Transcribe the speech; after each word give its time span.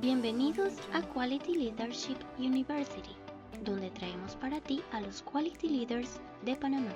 Bienvenidos 0.00 0.72
a 0.94 1.02
Quality 1.02 1.56
Leadership 1.56 2.16
University, 2.38 3.14
donde 3.60 3.90
traemos 3.90 4.34
para 4.36 4.58
ti 4.58 4.82
a 4.92 5.00
los 5.02 5.20
Quality 5.20 5.68
Leaders 5.68 6.22
de 6.42 6.56
Panamá. 6.56 6.94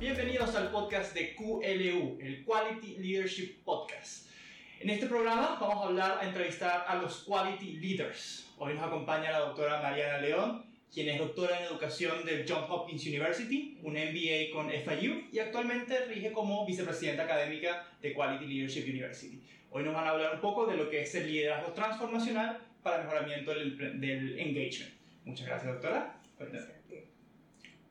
Bienvenidos 0.00 0.54
al 0.54 0.70
podcast 0.70 1.12
de 1.12 1.34
QLU, 1.34 2.16
el 2.22 2.42
Quality 2.42 2.96
Leadership 3.00 3.62
Podcast. 3.66 4.30
En 4.80 4.88
este 4.88 5.06
programa 5.06 5.58
vamos 5.60 5.84
a 5.84 5.88
hablar, 5.88 6.18
a 6.22 6.26
entrevistar 6.26 6.86
a 6.88 6.94
los 6.94 7.22
Quality 7.24 7.74
Leaders. 7.74 8.50
Hoy 8.56 8.72
nos 8.72 8.84
acompaña 8.84 9.30
la 9.30 9.40
doctora 9.40 9.82
Mariana 9.82 10.16
León, 10.16 10.67
quien 10.92 11.08
es 11.08 11.18
doctora 11.18 11.58
en 11.58 11.66
educación 11.66 12.24
de 12.24 12.44
Johns 12.48 12.66
Hopkins 12.68 13.06
University, 13.06 13.78
un 13.82 13.92
MBA 13.92 14.50
con 14.52 14.70
FIU 14.70 15.28
y 15.32 15.38
actualmente 15.38 16.06
rige 16.06 16.32
como 16.32 16.66
vicepresidenta 16.66 17.24
académica 17.24 17.86
de 18.00 18.14
Quality 18.14 18.46
Leadership 18.46 18.84
University. 18.88 19.40
Hoy 19.70 19.84
nos 19.84 19.94
van 19.94 20.06
a 20.06 20.10
hablar 20.10 20.34
un 20.34 20.40
poco 20.40 20.66
de 20.66 20.76
lo 20.76 20.88
que 20.88 21.02
es 21.02 21.14
el 21.14 21.30
liderazgo 21.30 21.72
transformacional 21.72 22.58
para 22.82 22.98
el 22.98 23.04
mejoramiento 23.04 23.50
del, 23.52 24.00
del 24.00 24.38
engagement. 24.38 24.94
Muchas 25.24 25.46
gracias, 25.46 25.72
doctora. 25.72 26.18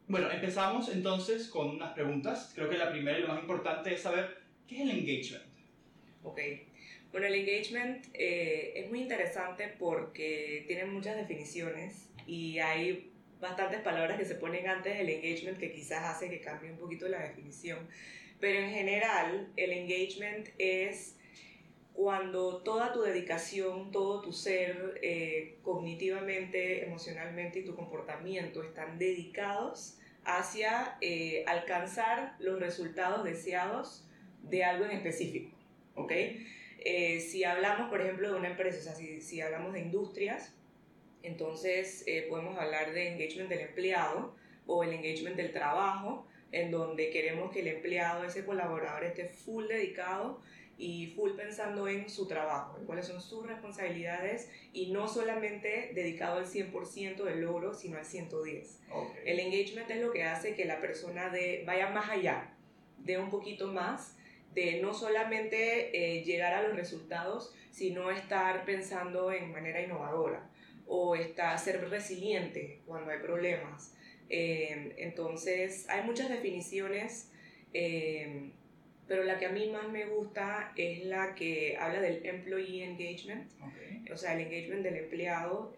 Bueno, 0.08 0.32
empezamos 0.32 0.90
entonces 0.90 1.50
con 1.50 1.70
unas 1.70 1.94
preguntas. 1.94 2.52
Creo 2.56 2.70
que 2.70 2.78
la 2.78 2.92
primera 2.92 3.20
y 3.20 3.22
lo 3.22 3.28
más 3.28 3.42
importante 3.42 3.94
es 3.94 4.02
saber 4.02 4.38
qué 4.68 4.76
es 4.76 4.82
el 4.82 4.92
engagement. 4.92 5.46
Ok. 6.24 6.40
Bueno, 7.12 7.28
el 7.28 7.36
engagement 7.36 8.08
eh, 8.14 8.74
es 8.76 8.90
muy 8.90 9.02
interesante 9.02 9.74
porque 9.78 10.64
tiene 10.68 10.86
muchas 10.86 11.16
definiciones 11.16 12.07
y 12.28 12.60
hay 12.60 13.12
bastantes 13.40 13.80
palabras 13.82 14.18
que 14.18 14.26
se 14.26 14.36
ponen 14.36 14.68
antes 14.68 14.98
del 14.98 15.10
engagement 15.10 15.58
que 15.58 15.72
quizás 15.72 16.04
hace 16.04 16.30
que 16.30 16.42
cambie 16.42 16.72
un 16.72 16.78
poquito 16.78 17.08
la 17.08 17.20
definición. 17.20 17.88
Pero 18.40 18.60
en 18.60 18.70
general, 18.70 19.52
el 19.56 19.72
engagement 19.72 20.50
es 20.60 21.16
cuando 21.94 22.62
toda 22.62 22.94
tu 22.94 23.02
dedicación, 23.02 23.92
todo 23.92 24.22
tu 24.22 24.32
ser, 24.32 25.00
eh, 25.02 25.58
cognitivamente, 25.64 26.86
emocionalmente 26.86 27.60
y 27.60 27.66
tu 27.66 27.76
comportamiento 27.76 28.62
están 28.62 29.00
dedicados 29.00 29.98
hacia 30.24 30.98
eh, 31.02 31.44
alcanzar 31.48 32.36
los 32.40 32.60
resultados 32.60 33.24
deseados 33.24 34.08
de 34.44 34.64
algo 34.64 34.86
en 34.86 34.92
específico. 34.92 35.58
¿ok? 35.96 36.12
Eh, 36.80 37.20
si 37.20 37.44
hablamos, 37.44 37.90
por 37.90 38.02
ejemplo, 38.02 38.32
de 38.32 38.38
una 38.38 38.50
empresa, 38.50 38.78
o 38.80 38.84
sea, 38.84 38.94
si, 38.94 39.22
si 39.22 39.42
hablamos 39.42 39.74
de 39.74 39.80
industrias, 39.80 40.54
entonces 41.24 42.04
eh, 42.08 42.26
podemos 42.30 42.58
hablar 42.58 42.94
de 42.94 43.10
engagement 43.10 43.50
del 43.50 43.62
empleado 43.62 44.36
o 44.66 44.84
el 44.84 44.94
engagement 44.94 45.36
del 45.36 45.52
trabajo, 45.52 46.26
en 46.52 46.72
donde 46.72 47.10
queremos 47.10 47.52
que 47.52 47.62
el 47.62 47.68
empleado, 47.68 48.24
ese 48.24 48.46
colaborador, 48.46 49.04
esté 49.04 49.26
full 49.30 49.68
dedicado 49.68 50.40
y 50.78 51.08
full 51.16 51.32
pensando 51.32 51.88
en 51.88 52.10
su 52.10 52.28
trabajo, 52.28 52.78
en 52.78 52.86
cuáles 52.86 53.08
son 53.08 53.20
sus 53.22 53.46
responsabilidades 53.48 54.50
y 54.74 54.92
no 54.92 55.08
solamente 55.08 55.92
dedicado 55.96 56.38
al 56.38 56.46
100% 56.46 57.24
del 57.24 57.42
logro, 57.42 57.74
sino 57.74 57.98
al 57.98 58.06
110. 58.06 58.80
El 59.26 59.40
engagement 59.40 59.90
es 59.90 60.02
lo 60.02 60.12
que 60.12 60.24
hace 60.24 60.54
que 60.54 60.66
la 60.66 60.80
persona 60.80 61.30
de, 61.30 61.64
vaya 61.66 61.90
más 61.90 62.10
allá, 62.10 62.54
de 63.00 63.18
un 63.18 63.30
poquito 63.30 63.68
más 63.68 64.16
de 64.54 64.82
no 64.82 64.94
solamente 64.94 66.18
eh, 66.18 66.24
llegar 66.24 66.54
a 66.54 66.64
los 66.64 66.76
resultados, 66.76 67.54
sino 67.72 68.12
estar 68.12 68.66
pensando 68.66 69.32
en 69.32 69.52
manera 69.52 69.82
innovadora 69.82 70.48
o 70.88 71.16
estar, 71.16 71.58
ser 71.60 71.90
resiliente 71.90 72.82
cuando 72.86 73.12
hay 73.12 73.20
problemas. 73.20 73.94
Eh, 74.30 74.96
entonces, 74.98 75.88
hay 75.90 76.04
muchas 76.04 76.30
definiciones, 76.30 77.32
eh, 77.74 78.52
pero 79.08 79.24
la 79.24 79.38
que 79.40 79.46
a 79.46 79.52
mí 79.52 79.70
más 79.70 79.90
me 79.90 80.06
gusta 80.06 80.74
es 80.76 81.06
la 81.06 81.36
que 81.36 81.78
habla 81.78 82.02
del 82.02 82.26
employee 82.26 82.84
engagement, 82.84 83.52
o 84.12 84.18
sea, 84.18 84.34
el 84.34 84.42
engagement 84.42 84.84
del 84.84 84.98
empleado. 84.98 85.76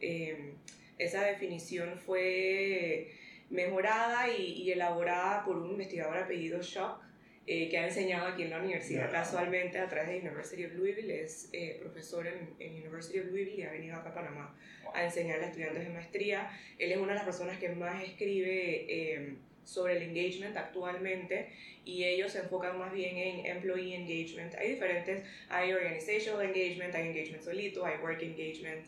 esa 0.97 1.23
definición 1.23 1.97
fue 1.99 3.11
mejorada 3.49 4.29
y, 4.29 4.63
y, 4.63 4.71
elaborada 4.71 5.45
por 5.45 5.57
un 5.57 5.71
investigador 5.71 6.17
apellido 6.17 6.61
Shock, 6.61 7.01
eh, 7.51 7.67
que 7.67 7.79
ha 7.79 7.87
enseñado 7.87 8.27
aquí 8.27 8.43
en 8.43 8.51
la 8.51 8.59
universidad 8.59 9.11
casualmente 9.11 9.79
a 9.79 9.89
través 9.89 10.09
de 10.09 10.19
University 10.19 10.65
of 10.65 10.73
Louisville, 10.73 11.09
es 11.09 11.49
eh, 11.51 11.77
profesor 11.81 12.27
en, 12.27 12.53
en, 12.59 12.73
University 12.73 13.17
of 13.17 13.25
Louisville 13.25 13.61
y 13.61 13.63
ha 13.63 13.71
venido 13.71 13.95
acá 13.95 14.09
a 14.09 14.13
Panamá 14.13 14.55
a 14.93 15.03
enseñar 15.03 15.39
a 15.39 15.47
estudiantes 15.47 15.83
de 15.83 15.89
maestría. 15.89 16.51
Él 16.77 16.91
es 16.91 16.99
una 16.99 17.07
de 17.07 17.15
las 17.15 17.23
personas 17.23 17.57
que 17.57 17.69
más 17.69 18.03
escribe 18.03 18.85
eh, 18.87 19.33
sobre 19.63 19.97
el 19.97 20.03
engagement 20.03 20.55
actualmente 20.57 21.49
y 21.85 22.03
ellos 22.03 22.33
se 22.33 22.41
enfocan 22.41 22.77
más 22.77 22.93
bien 22.93 23.17
en 23.17 23.47
employee 23.47 23.95
engagement. 23.95 24.53
Hay 24.53 24.69
diferentes, 24.73 25.23
hay 25.49 25.73
organizational 25.73 26.45
engagement, 26.45 26.93
hay 26.93 27.07
engagement 27.07 27.41
solito, 27.41 27.83
hay 27.83 27.97
work 27.97 28.21
engagement, 28.21 28.85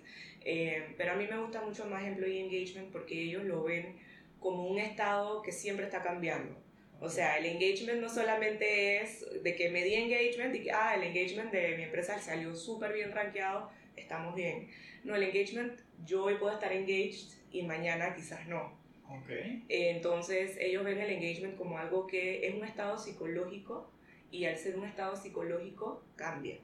pero 0.97 1.13
a 1.13 1.15
mí 1.15 1.25
me 1.25 1.39
gusta 1.39 1.63
mucho 1.63 1.87
más 1.87 2.03
employee 2.03 2.41
engagement 2.41 2.91
porque 2.91 3.23
ellos 3.23 3.43
lo 3.43 3.63
ven 3.63 3.95
como 4.39 4.67
un 4.67 4.77
estado 4.77 5.41
que 5.41 5.51
siempre 5.51 5.85
está 5.85 6.03
cambiando 6.03 6.61
o 7.01 7.09
sea, 7.09 7.37
el 7.37 7.45
engagement 7.45 7.99
no 7.99 8.07
solamente 8.07 9.01
es 9.01 9.25
de 9.43 9.55
que 9.55 9.69
me 9.69 9.83
di 9.83 9.95
engagement 9.95 10.55
y 10.55 10.63
que, 10.63 10.71
ah, 10.71 10.95
el 10.95 11.03
engagement 11.03 11.51
de 11.51 11.75
mi 11.75 11.83
empresa 11.83 12.19
salió 12.19 12.55
súper 12.55 12.93
bien 12.93 13.11
rankeado, 13.11 13.69
estamos 13.95 14.35
bien. 14.35 14.69
No, 15.03 15.15
el 15.15 15.23
engagement, 15.23 15.79
yo 16.05 16.25
hoy 16.25 16.35
puedo 16.35 16.53
estar 16.53 16.71
engaged 16.71 17.33
y 17.51 17.63
mañana 17.63 18.15
quizás 18.15 18.47
no. 18.47 18.79
Okay. 19.23 19.65
Entonces, 19.67 20.55
ellos 20.59 20.85
ven 20.85 20.99
el 20.99 21.09
engagement 21.09 21.57
como 21.57 21.77
algo 21.77 22.07
que 22.07 22.47
es 22.47 22.53
un 22.53 22.63
estado 22.63 22.97
psicológico 22.97 23.91
y 24.29 24.45
al 24.45 24.57
ser 24.57 24.77
un 24.77 24.85
estado 24.85 25.17
psicológico 25.17 26.05
cambia 26.15 26.59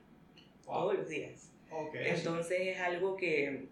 todos 0.63 0.95
los 0.95 1.09
días. 1.09 1.51
Okay. 1.69 2.07
Entonces, 2.07 2.59
es 2.61 2.79
algo 2.79 3.17
que 3.17 3.67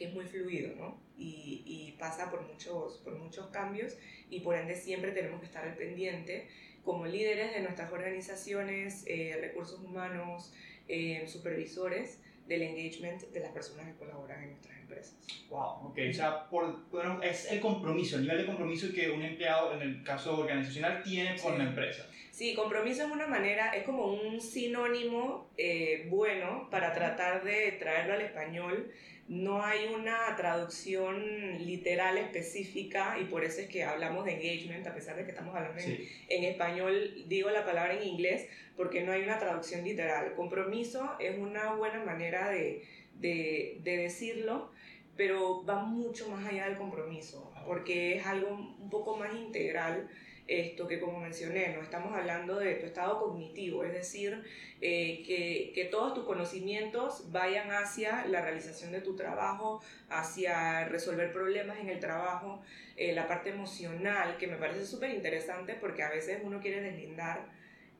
que 0.00 0.06
es 0.06 0.14
muy 0.14 0.24
fluido, 0.24 0.74
¿no? 0.76 0.98
Y, 1.22 1.62
y, 1.66 1.92
pasa 1.98 2.30
por 2.30 2.40
muchos, 2.48 2.96
por 3.04 3.14
muchos 3.18 3.48
cambios 3.48 3.94
y 4.30 4.40
por 4.40 4.56
ende 4.56 4.74
siempre 4.74 5.12
tenemos 5.12 5.40
que 5.40 5.46
estar 5.46 5.62
al 5.62 5.76
pendiente 5.76 6.48
como 6.82 7.06
líderes 7.06 7.54
de 7.54 7.60
nuestras 7.60 7.92
organizaciones, 7.92 9.04
eh, 9.06 9.36
recursos 9.40 9.80
humanos, 9.80 10.52
eh, 10.88 11.24
supervisores, 11.26 12.18
del 12.46 12.62
engagement 12.62 13.22
de 13.22 13.40
las 13.40 13.52
personas 13.52 13.86
que 13.86 13.94
colaboran 13.94 14.42
en 14.42 14.50
nuestras 14.50 14.76
empresas. 14.76 15.14
Wow, 15.48 15.90
ok, 15.90 15.98
o 16.10 16.12
sea, 16.12 16.48
por, 16.48 16.90
bueno, 16.90 17.22
es 17.22 17.50
el 17.52 17.60
compromiso, 17.60 18.16
el 18.16 18.22
nivel 18.22 18.38
de 18.38 18.46
compromiso 18.46 18.92
que 18.92 19.08
un 19.08 19.22
empleado, 19.22 19.72
en 19.74 19.82
el 19.82 20.02
caso 20.02 20.36
organizacional, 20.36 21.02
tiene 21.04 21.36
con 21.40 21.58
la 21.58 21.64
empresa. 21.64 22.06
Sí, 22.32 22.54
compromiso 22.54 23.04
es 23.04 23.12
una 23.12 23.28
manera, 23.28 23.70
es 23.76 23.84
como 23.84 24.06
un 24.06 24.40
sinónimo 24.40 25.48
eh, 25.56 26.08
bueno 26.10 26.68
para 26.70 26.92
tratar 26.92 27.44
de 27.44 27.72
traerlo 27.72 28.14
al 28.14 28.22
español. 28.22 28.90
No 29.30 29.64
hay 29.64 29.94
una 29.94 30.34
traducción 30.36 31.64
literal 31.64 32.18
específica 32.18 33.16
y 33.20 33.26
por 33.26 33.44
eso 33.44 33.60
es 33.60 33.68
que 33.68 33.84
hablamos 33.84 34.24
de 34.24 34.32
engagement, 34.32 34.84
a 34.88 34.92
pesar 34.92 35.14
de 35.14 35.22
que 35.24 35.30
estamos 35.30 35.54
hablando 35.54 35.80
en, 35.80 36.00
en, 36.28 36.44
español, 36.44 37.24
digo 37.28 37.48
la 37.48 37.64
palabra 37.64 37.94
en 37.94 38.02
inglés 38.02 38.48
porque 38.76 39.02
no 39.02 39.12
hay 39.12 39.22
una 39.22 39.38
traducción 39.38 39.84
literal. 39.84 40.34
Compromiso 40.34 41.12
es 41.20 41.38
una 41.38 41.74
buena 41.74 42.02
manera 42.02 42.50
de, 42.50 42.82
de, 43.20 43.78
de 43.84 43.96
decirlo 43.98 44.72
pero 45.16 45.62
va 45.66 45.84
mucho 45.84 46.30
más 46.30 46.46
allá 46.46 46.64
del 46.64 46.78
compromiso, 46.78 47.52
porque 47.66 48.16
es 48.16 48.26
algo 48.26 48.54
un 48.54 48.88
poco 48.88 49.18
más 49.18 49.34
integral 49.34 50.08
esto 50.50 50.88
que 50.88 50.98
como 50.98 51.20
mencioné, 51.20 51.68
no 51.74 51.80
estamos 51.80 52.12
hablando 52.12 52.56
de 52.56 52.74
tu 52.74 52.86
estado 52.86 53.20
cognitivo, 53.20 53.84
es 53.84 53.92
decir, 53.92 54.42
eh, 54.80 55.22
que, 55.24 55.70
que, 55.74 55.84
todos 55.84 56.12
tus 56.12 56.24
conocimientos 56.24 57.30
vayan 57.30 57.70
hacia 57.70 58.26
la 58.26 58.42
realización 58.42 58.90
de 58.90 59.00
tu 59.00 59.14
trabajo, 59.14 59.80
hacia 60.08 60.86
resolver 60.88 61.32
problemas 61.32 61.78
en 61.78 61.88
el 61.88 62.00
trabajo, 62.00 62.62
eh, 62.96 63.12
la 63.12 63.28
parte 63.28 63.50
emocional, 63.50 64.38
que 64.38 64.48
me 64.48 64.56
parece 64.56 64.84
súper 64.84 65.10
interesante 65.10 65.74
porque 65.74 66.02
a 66.02 66.10
veces 66.10 66.40
uno 66.42 66.60
quiere 66.60 66.80
deslindar 66.80 67.46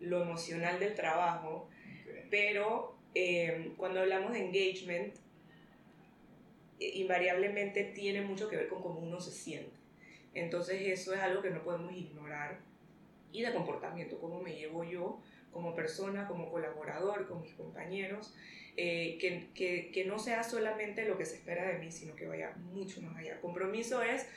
lo 0.01 0.21
emocional 0.23 0.81
del 0.81 0.95
trabajo, 0.95 1.69
pero 2.31 2.97
eh, 3.15 3.73
cuando 3.77 4.01
hablamos 4.01 4.33
de 4.33 4.41
engagement, 4.41 5.15
invariablemente 6.81 7.85
tiene 7.85 8.23
mucho 8.23 8.49
que 8.49 8.57
ver 8.57 8.69
con 8.69 8.83
cómo 8.83 8.99
uno 8.99 9.21
se 9.21 9.31
siente. 9.31 9.80
Entonces 10.35 10.83
eso 10.83 11.15
es 11.15 11.21
algo 11.21 11.43
que 11.43 11.51
no 11.51 11.63
podemos 11.63 11.93
ignorar. 11.93 12.59
Y 13.33 13.43
de 13.43 13.53
comportamiento, 13.53 14.19
cómo 14.19 14.41
me 14.41 14.55
llevo 14.55 14.85
yo 14.85 15.21
como 15.53 15.75
persona, 15.75 16.27
como 16.27 16.51
colaborador, 16.51 17.27
con 17.27 17.43
mis 17.43 17.55
compañeros, 17.55 18.35
eh, 18.77 19.19
que, 19.21 19.49
que, 19.55 19.91
que, 19.93 20.05
no 20.05 20.19
sea 20.19 20.43
solamente 20.45 21.05
lo 21.05 21.19
que 21.19 21.27
se 21.27 21.37
espera 21.37 21.67
de 21.67 21.79
mí, 21.79 21.91
sino 21.91 22.15
que 22.15 22.27
vaya 22.27 22.53
mucho 22.73 23.03
más 23.03 23.17
allá. 23.17 23.41
Compromiso 23.41 24.03
es, 24.03 24.29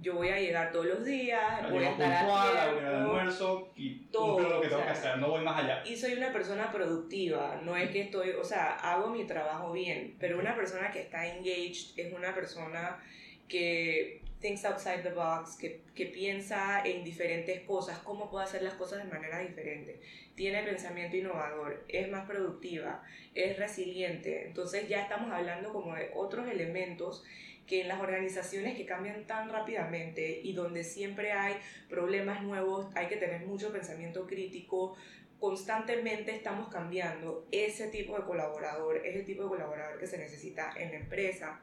yo 0.00 0.14
voy 0.14 0.28
a 0.28 0.38
llegar 0.38 0.70
todos 0.70 0.86
los 0.86 1.04
días, 1.04 1.70
voy 1.70 1.84
a 1.84 1.90
estar 1.90 2.24
puntual, 2.24 2.56
a 2.56 2.70
el 2.70 2.84
almuerzo 2.86 3.72
y 3.76 4.06
todo 4.12 4.40
lo 4.40 4.60
que 4.60 4.68
tengo 4.68 4.82
que 4.82 4.88
hacer, 4.88 5.18
no 5.18 5.30
voy 5.30 5.44
más 5.44 5.64
allá. 5.64 5.82
Y 5.86 5.96
soy 5.96 6.12
una 6.12 6.32
persona 6.32 6.70
productiva, 6.70 7.60
no 7.64 7.76
es 7.76 7.90
que 7.90 8.02
estoy, 8.02 8.30
o 8.30 8.44
sea, 8.44 8.74
hago 8.76 9.10
mi 9.10 9.24
trabajo 9.24 9.72
bien, 9.72 10.16
pero 10.18 10.38
una 10.38 10.54
persona 10.54 10.90
que 10.90 11.00
está 11.00 11.26
engaged 11.26 11.98
es 11.98 12.12
una 12.12 12.34
persona 12.34 13.02
que 13.48 14.22
thinks 14.40 14.64
outside 14.64 15.02
the 15.02 15.10
box, 15.10 15.56
que, 15.56 15.82
que 15.94 16.06
piensa 16.06 16.82
en 16.84 17.04
diferentes 17.04 17.60
cosas, 17.60 17.98
cómo 17.98 18.30
puede 18.30 18.46
hacer 18.46 18.62
las 18.62 18.74
cosas 18.74 19.04
de 19.04 19.10
manera 19.10 19.38
diferente, 19.38 20.00
tiene 20.34 20.62
pensamiento 20.62 21.16
innovador, 21.16 21.84
es 21.88 22.10
más 22.10 22.26
productiva, 22.26 23.02
es 23.34 23.58
resiliente. 23.58 24.46
Entonces 24.46 24.88
ya 24.88 25.02
estamos 25.02 25.30
hablando 25.30 25.72
como 25.72 25.94
de 25.94 26.10
otros 26.14 26.48
elementos 26.48 27.22
que 27.66 27.82
en 27.82 27.88
las 27.88 28.00
organizaciones 28.00 28.76
que 28.76 28.86
cambian 28.86 29.26
tan 29.26 29.48
rápidamente 29.48 30.40
y 30.42 30.54
donde 30.54 30.82
siempre 30.82 31.32
hay 31.32 31.54
problemas 31.88 32.42
nuevos, 32.42 32.88
hay 32.96 33.06
que 33.06 33.16
tener 33.16 33.46
mucho 33.46 33.70
pensamiento 33.70 34.26
crítico, 34.26 34.96
constantemente 35.38 36.34
estamos 36.34 36.68
cambiando. 36.68 37.46
Ese 37.52 37.88
tipo 37.88 38.16
de 38.16 38.24
colaborador 38.24 39.06
es 39.06 39.14
el 39.14 39.24
tipo 39.24 39.44
de 39.44 39.50
colaborador 39.50 39.98
que 40.00 40.06
se 40.06 40.18
necesita 40.18 40.72
en 40.76 40.90
la 40.90 40.96
empresa 40.96 41.60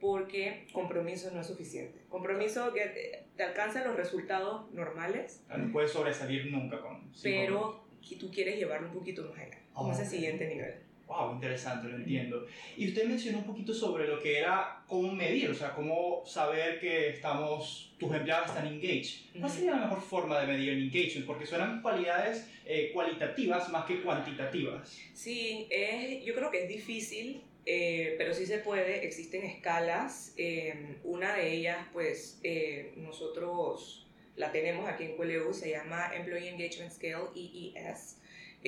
porque 0.00 0.66
compromiso 0.72 1.30
no 1.32 1.40
es 1.40 1.46
suficiente. 1.46 2.00
Compromiso 2.08 2.72
que 2.72 3.24
te 3.36 3.42
alcanza 3.42 3.84
los 3.84 3.96
resultados 3.96 4.70
normales. 4.72 5.42
No 5.56 5.72
puedes 5.72 5.92
sobresalir 5.92 6.50
nunca 6.50 6.80
con... 6.80 7.10
Pero 7.22 7.84
que 8.06 8.16
tú 8.16 8.30
quieres 8.30 8.56
llevarlo 8.56 8.88
un 8.88 8.94
poquito 8.94 9.24
más 9.24 9.38
allá, 9.38 9.58
como 9.72 9.92
ese 9.92 10.06
siguiente 10.06 10.46
nivel. 10.46 10.86
Wow, 11.06 11.34
interesante, 11.34 11.88
lo 11.88 11.96
entiendo. 11.96 12.46
Y 12.76 12.88
usted 12.88 13.06
mencionó 13.06 13.38
un 13.38 13.44
poquito 13.44 13.72
sobre 13.72 14.08
lo 14.08 14.18
que 14.20 14.38
era 14.38 14.82
cómo 14.88 15.12
medir, 15.12 15.50
o 15.50 15.54
sea, 15.54 15.72
cómo 15.72 16.24
saber 16.26 16.80
que 16.80 17.10
estamos, 17.10 17.94
tus 17.96 18.12
empleados 18.12 18.48
están 18.48 18.66
engaged. 18.66 19.38
¿Cuál 19.38 19.50
sería 19.50 19.70
la 19.72 19.82
mejor 19.82 20.00
forma 20.00 20.40
de 20.40 20.48
medir 20.48 20.70
el 20.70 20.82
engagement? 20.82 21.26
Porque 21.26 21.46
suenan 21.46 21.80
cualidades 21.80 22.50
eh, 22.64 22.90
cualitativas 22.92 23.68
más 23.68 23.84
que 23.84 24.02
cuantitativas. 24.02 24.98
Sí, 25.14 25.68
es, 25.70 26.24
yo 26.24 26.34
creo 26.34 26.50
que 26.50 26.64
es 26.64 26.68
difícil, 26.68 27.40
eh, 27.66 28.14
pero 28.16 28.32
sí 28.32 28.46
se 28.46 28.58
puede. 28.58 29.04
Existen 29.04 29.44
escalas. 29.44 30.32
Eh, 30.36 30.96
una 31.04 31.34
de 31.34 31.52
ellas, 31.52 31.78
pues, 31.92 32.40
nosotros 32.96 34.08
la 34.36 34.52
tenemos 34.52 34.88
aquí 34.88 35.04
en 35.04 35.16
QLU, 35.16 35.52
se 35.52 35.70
llama 35.70 36.12
Employee 36.14 36.50
Engagement 36.50 36.92
Scale, 36.92 37.28
EES 37.34 38.16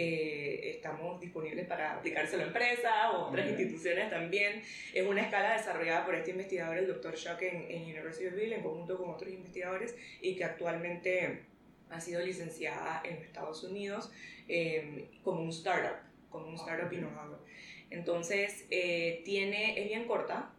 eh, 0.00 0.76
estamos 0.76 1.20
disponibles 1.20 1.66
para 1.66 1.94
aplicárselo 1.94 2.44
a 2.44 2.46
empresas 2.46 3.14
o 3.14 3.26
otras 3.26 3.48
instituciones 3.48 4.08
también. 4.10 4.62
Es 4.94 5.04
una 5.04 5.22
escala 5.22 5.54
desarrollada 5.54 6.04
por 6.04 6.14
este 6.14 6.30
investigador, 6.30 6.78
el 6.78 6.86
Dr. 6.86 7.16
Shock, 7.16 7.42
en, 7.42 7.68
en 7.68 7.82
University 7.82 8.26
of 8.26 8.34
Ville, 8.34 8.54
en 8.54 8.62
conjunto 8.62 8.96
con 8.96 9.10
otros 9.10 9.32
investigadores, 9.32 9.96
y 10.20 10.36
que 10.36 10.44
actualmente 10.44 11.42
ha 11.90 12.00
sido 12.00 12.24
licenciada 12.24 13.02
en 13.04 13.16
Estados 13.16 13.64
Unidos 13.64 14.12
eh, 14.46 15.08
como 15.24 15.42
un 15.42 15.48
startup, 15.48 15.96
como 16.30 16.46
un 16.46 16.54
startup 16.54 16.92
innovador. 16.92 17.44
Entonces, 17.90 18.66
eh, 18.70 19.22
tiene, 19.24 19.80
es 19.80 19.88
bien 19.88 20.06
corta, 20.06 20.52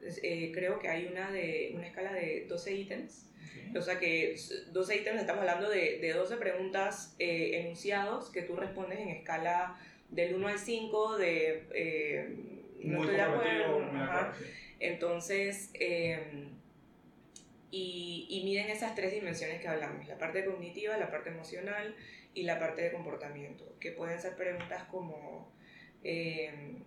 creo 0.53 0.79
que 0.79 0.87
hay 0.87 1.05
una, 1.05 1.31
de, 1.31 1.71
una 1.75 1.85
escala 1.85 2.11
de 2.11 2.45
12 2.47 2.75
ítems, 2.75 3.29
o 3.75 3.81
sea 3.81 3.99
que 3.99 4.35
12 4.71 4.97
ítems, 4.97 5.19
estamos 5.21 5.41
hablando 5.41 5.69
de, 5.69 5.99
de 5.99 6.13
12 6.13 6.37
preguntas 6.37 7.15
eh, 7.19 7.61
enunciados 7.61 8.29
que 8.31 8.41
tú 8.41 8.55
respondes 8.55 8.99
en 8.99 9.09
escala 9.09 9.79
del 10.09 10.33
1 10.35 10.47
al 10.47 10.59
5, 10.59 11.17
de 11.17 11.67
eh, 11.73 12.35
no 12.81 13.01
estoy 13.01 13.15
de 13.15 13.21
acuerdo. 13.21 14.33
Entonces, 14.79 15.71
em, 15.73 16.49
y, 17.69 18.25
y, 18.29 18.43
miden 18.43 18.69
esas 18.69 18.95
tres 18.95 19.11
dimensiones 19.11 19.61
que 19.61 19.67
hablamos, 19.67 20.07
la 20.07 20.17
parte 20.17 20.43
cognitiva, 20.45 20.97
la 20.97 21.11
parte 21.11 21.29
emocional 21.29 21.95
y 22.33 22.43
la 22.43 22.57
parte 22.57 22.81
de 22.81 22.91
comportamiento, 22.91 23.77
que 23.79 23.91
pueden 23.91 24.19
ser 24.19 24.35
preguntas 24.35 24.85
como, 24.85 25.51
em, 26.03 26.83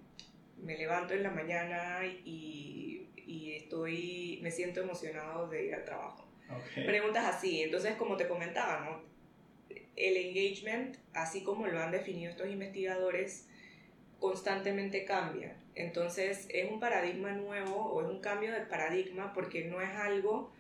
me 0.63 0.77
levanto 0.77 1.15
en 1.15 1.23
la 1.23 1.31
mañana 1.31 2.01
y, 2.25 3.09
y 3.17 3.57
estoy, 3.57 4.39
me 4.43 4.51
siento 4.51 4.81
emocionado 4.81 5.49
de 5.49 5.67
ir 5.67 5.75
al 5.75 5.85
trabajo 5.85 6.29
Preguntas 6.75 7.25
así. 7.25 7.63
Entonces, 7.63 7.95
como 7.97 8.17
te 8.17 8.29
comentaba, 8.29 8.85
¿no? 8.85 9.13
el 9.97 10.17
engagement, 10.17 10.97
así 11.13 11.43
como 11.43 11.67
lo 11.67 11.81
han 11.81 11.91
definido 11.91 12.31
estos 12.31 12.49
investigadores, 12.49 13.47
constantemente 14.19 15.05
cambia. 15.05 15.57
Entonces, 15.75 16.47
es 16.51 16.71
un 16.71 16.81
paradigma 16.81 17.33
nuevo 17.33 17.77
o 17.77 18.03
es 18.03 18.09
un 18.09 18.21
cambio 18.21 18.53
de 18.53 18.61
paradigma 18.63 19.33
porque 19.33 19.65
no 19.65 19.81
es 19.81 19.91
algo 19.91 20.53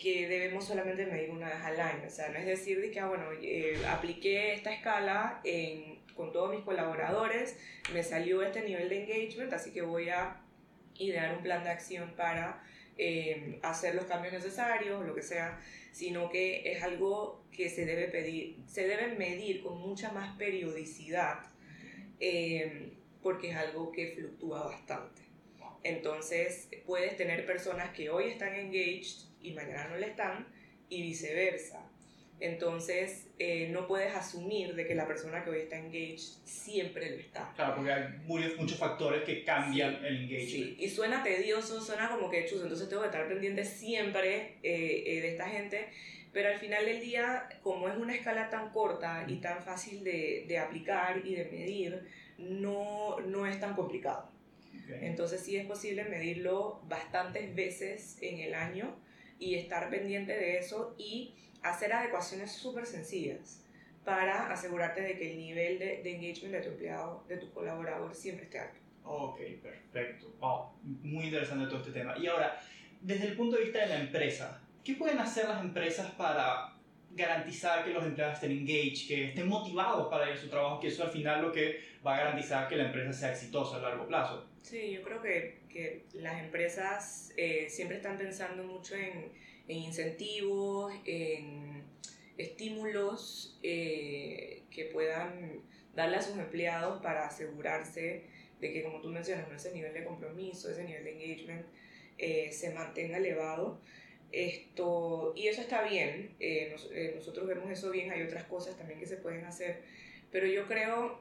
que 0.00 0.26
debemos 0.26 0.64
solamente 0.64 1.04
medir 1.04 1.30
una 1.30 1.48
vez 1.50 1.62
al 1.62 1.78
año. 1.78 2.04
O 2.06 2.10
sea, 2.10 2.30
no 2.30 2.38
es 2.38 2.46
decir 2.46 2.80
de 2.80 2.90
que, 2.90 3.00
ah, 3.00 3.06
bueno, 3.06 3.26
eh, 3.42 3.78
apliqué 3.86 4.54
esta 4.54 4.72
escala 4.72 5.40
en, 5.44 6.00
con 6.16 6.32
todos 6.32 6.50
mis 6.50 6.64
colaboradores, 6.64 7.56
me 7.92 8.02
salió 8.02 8.42
este 8.42 8.62
nivel 8.62 8.88
de 8.88 9.02
engagement, 9.02 9.52
así 9.52 9.72
que 9.72 9.82
voy 9.82 10.08
a 10.08 10.40
idear 10.98 11.36
un 11.36 11.42
plan 11.42 11.62
de 11.62 11.70
acción 11.70 12.14
para 12.16 12.62
eh, 12.96 13.58
hacer 13.62 13.94
los 13.94 14.06
cambios 14.06 14.32
necesarios, 14.32 15.04
lo 15.04 15.14
que 15.14 15.22
sea, 15.22 15.60
sino 15.92 16.30
que 16.30 16.72
es 16.72 16.82
algo 16.82 17.44
que 17.52 17.68
se 17.68 17.84
debe 17.84 18.08
pedir, 18.08 18.56
se 18.66 18.86
debe 18.88 19.14
medir 19.16 19.62
con 19.62 19.78
mucha 19.78 20.12
más 20.12 20.34
periodicidad, 20.38 21.40
eh, 22.20 22.94
porque 23.22 23.50
es 23.50 23.56
algo 23.56 23.92
que 23.92 24.12
fluctúa 24.16 24.64
bastante. 24.64 25.20
Entonces, 25.82 26.68
puedes 26.86 27.16
tener 27.16 27.44
personas 27.44 27.90
que 27.94 28.10
hoy 28.10 28.28
están 28.28 28.54
engaged 28.54 29.29
y 29.42 29.52
mañana 29.52 29.88
no 29.88 29.96
le 29.96 30.08
están, 30.08 30.46
y 30.88 31.02
viceversa. 31.02 31.86
Entonces, 32.40 33.28
eh, 33.38 33.68
no 33.70 33.86
puedes 33.86 34.14
asumir 34.14 34.74
de 34.74 34.86
que 34.86 34.94
la 34.94 35.06
persona 35.06 35.44
que 35.44 35.50
hoy 35.50 35.58
está 35.60 35.76
engaged 35.76 36.38
siempre 36.44 37.10
lo 37.10 37.16
está. 37.16 37.52
Claro, 37.54 37.76
porque 37.76 37.92
hay 37.92 38.08
muchos 38.24 38.78
factores 38.78 39.24
que 39.24 39.44
cambian 39.44 40.02
el 40.02 40.22
engagement. 40.24 40.48
Sí, 40.48 40.76
y 40.78 40.88
suena 40.88 41.22
tedioso, 41.22 41.82
suena 41.82 42.08
como 42.08 42.30
que 42.30 42.46
chus, 42.46 42.62
entonces 42.62 42.88
tengo 42.88 43.02
que 43.02 43.08
estar 43.08 43.28
pendiente 43.28 43.64
siempre 43.64 44.56
eh, 44.62 45.02
eh, 45.06 45.20
de 45.20 45.32
esta 45.32 45.48
gente. 45.48 45.88
Pero 46.32 46.48
al 46.48 46.58
final 46.58 46.86
del 46.86 47.00
día, 47.00 47.48
como 47.62 47.88
es 47.88 47.96
una 47.98 48.14
escala 48.14 48.48
tan 48.48 48.70
corta 48.70 49.26
y 49.28 49.36
tan 49.36 49.62
fácil 49.62 50.02
de, 50.02 50.46
de 50.48 50.58
aplicar 50.58 51.20
y 51.26 51.34
de 51.34 51.44
medir, 51.46 52.06
no, 52.38 53.20
no 53.20 53.46
es 53.46 53.60
tan 53.60 53.74
complicado. 53.74 54.30
Entonces 55.02 55.40
sí 55.40 55.56
es 55.56 55.66
posible 55.66 56.04
medirlo 56.04 56.80
bastantes 56.88 57.54
veces 57.54 58.18
en 58.22 58.40
el 58.40 58.54
año 58.54 58.96
y 59.40 59.56
estar 59.56 59.90
pendiente 59.90 60.32
de 60.32 60.58
eso 60.58 60.94
y 60.96 61.34
hacer 61.62 61.92
adecuaciones 61.92 62.52
súper 62.52 62.86
sencillas 62.86 63.64
para 64.04 64.52
asegurarte 64.52 65.00
de 65.00 65.18
que 65.18 65.32
el 65.32 65.38
nivel 65.38 65.78
de, 65.78 66.02
de, 66.02 66.14
engagement 66.14 66.54
de 66.54 66.60
tu 66.60 66.68
empleado, 66.70 67.24
de 67.26 67.36
tu 67.38 67.50
colaborador, 67.52 68.14
siempre 68.14 68.44
esté 68.44 68.58
alto. 68.60 68.78
Ok, 69.04 69.40
perfecto. 69.62 70.32
Wow, 70.38 70.70
muy 70.82 71.24
interesante 71.26 71.66
todo 71.66 71.78
este 71.78 71.92
tema. 71.92 72.16
Y 72.18 72.26
ahora, 72.26 72.60
desde 73.00 73.28
el 73.28 73.36
punto 73.36 73.56
de 73.56 73.64
vista 73.64 73.80
de 73.80 73.86
la 73.88 74.00
empresa, 74.00 74.62
¿qué 74.84 74.94
pueden 74.94 75.18
hacer 75.18 75.48
las 75.48 75.62
empresas 75.62 76.12
para 76.12 76.76
garantizar 77.10 77.84
que 77.84 77.90
los 77.90 78.04
empleados 78.04 78.36
estén 78.36 78.52
engaged, 78.52 79.08
que 79.08 79.28
estén 79.28 79.48
motivados 79.48 80.08
para 80.08 80.30
ir 80.30 80.36
a 80.36 80.40
su 80.40 80.48
trabajo, 80.48 80.80
que 80.80 80.88
eso 80.88 81.02
al 81.02 81.10
final 81.10 81.42
lo 81.42 81.52
que 81.52 81.80
va 82.06 82.14
a 82.14 82.18
garantizar 82.18 82.68
que 82.68 82.76
la 82.76 82.86
empresa 82.86 83.12
sea 83.12 83.32
exitosa 83.32 83.76
a 83.76 83.80
largo 83.80 84.06
plazo? 84.06 84.49
Sí, 84.62 84.92
yo 84.92 85.02
creo 85.02 85.22
que, 85.22 85.60
que 85.68 86.04
las 86.14 86.42
empresas 86.42 87.32
eh, 87.36 87.68
siempre 87.70 87.96
están 87.96 88.18
pensando 88.18 88.62
mucho 88.62 88.94
en 88.94 89.32
en 89.70 89.78
incentivos, 89.78 90.92
en 91.04 91.84
estímulos 92.36 93.56
eh, 93.62 94.62
que 94.70 94.86
puedan 94.86 95.62
darle 95.94 96.16
a 96.16 96.22
sus 96.22 96.36
empleados 96.38 97.00
para 97.02 97.26
asegurarse 97.26 98.24
de 98.60 98.72
que, 98.72 98.82
como 98.82 99.00
tú 99.00 99.08
mencionas, 99.10 99.48
ese 99.52 99.72
nivel 99.72 99.94
de 99.94 100.04
compromiso, 100.04 100.70
ese 100.70 100.82
nivel 100.82 101.04
de 101.04 101.12
engagement 101.12 101.66
eh, 102.18 102.50
se 102.52 102.74
mantenga 102.74 103.18
elevado. 103.18 103.80
Esto, 104.32 105.34
y 105.36 105.46
eso 105.46 105.60
está 105.60 105.82
bien, 105.82 106.34
eh, 106.40 106.74
nosotros 107.14 107.46
vemos 107.46 107.70
eso 107.70 107.90
bien, 107.90 108.10
hay 108.10 108.22
otras 108.22 108.44
cosas 108.44 108.76
también 108.76 108.98
que 108.98 109.06
se 109.06 109.16
pueden 109.16 109.44
hacer, 109.44 109.82
pero 110.32 110.46
yo 110.46 110.66
creo, 110.66 111.20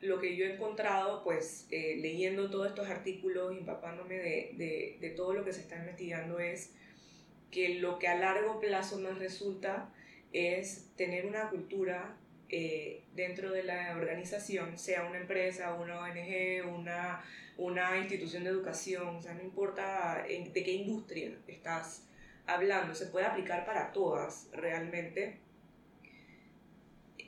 lo 0.00 0.20
que 0.20 0.36
yo 0.36 0.44
he 0.44 0.54
encontrado, 0.54 1.24
pues 1.24 1.66
leyendo 1.70 2.50
todos 2.50 2.68
estos 2.68 2.88
artículos, 2.88 3.56
empapándome 3.56 4.16
de, 4.16 4.50
de, 4.54 4.98
de 5.00 5.10
todo 5.10 5.32
lo 5.32 5.44
que 5.44 5.52
se 5.52 5.60
está 5.60 5.76
investigando, 5.76 6.38
es 6.38 6.72
que 7.50 7.80
lo 7.80 7.98
que 7.98 8.08
a 8.08 8.16
largo 8.16 8.60
plazo 8.60 8.98
nos 8.98 9.18
resulta 9.18 9.92
es 10.32 10.90
tener 10.96 11.26
una 11.26 11.48
cultura 11.50 12.16
eh, 12.50 13.04
dentro 13.14 13.52
de 13.52 13.62
la 13.62 13.94
organización, 13.96 14.78
sea 14.78 15.04
una 15.04 15.18
empresa, 15.18 15.74
una 15.74 16.00
ONG, 16.00 16.66
una, 16.66 17.22
una 17.56 17.98
institución 17.98 18.44
de 18.44 18.50
educación, 18.50 19.16
o 19.16 19.22
sea, 19.22 19.34
no 19.34 19.42
importa 19.42 20.24
de 20.26 20.62
qué 20.64 20.72
industria 20.72 21.32
estás 21.46 22.06
hablando, 22.46 22.94
se 22.94 23.06
puede 23.06 23.26
aplicar 23.26 23.66
para 23.66 23.92
todas 23.92 24.48
realmente, 24.52 25.40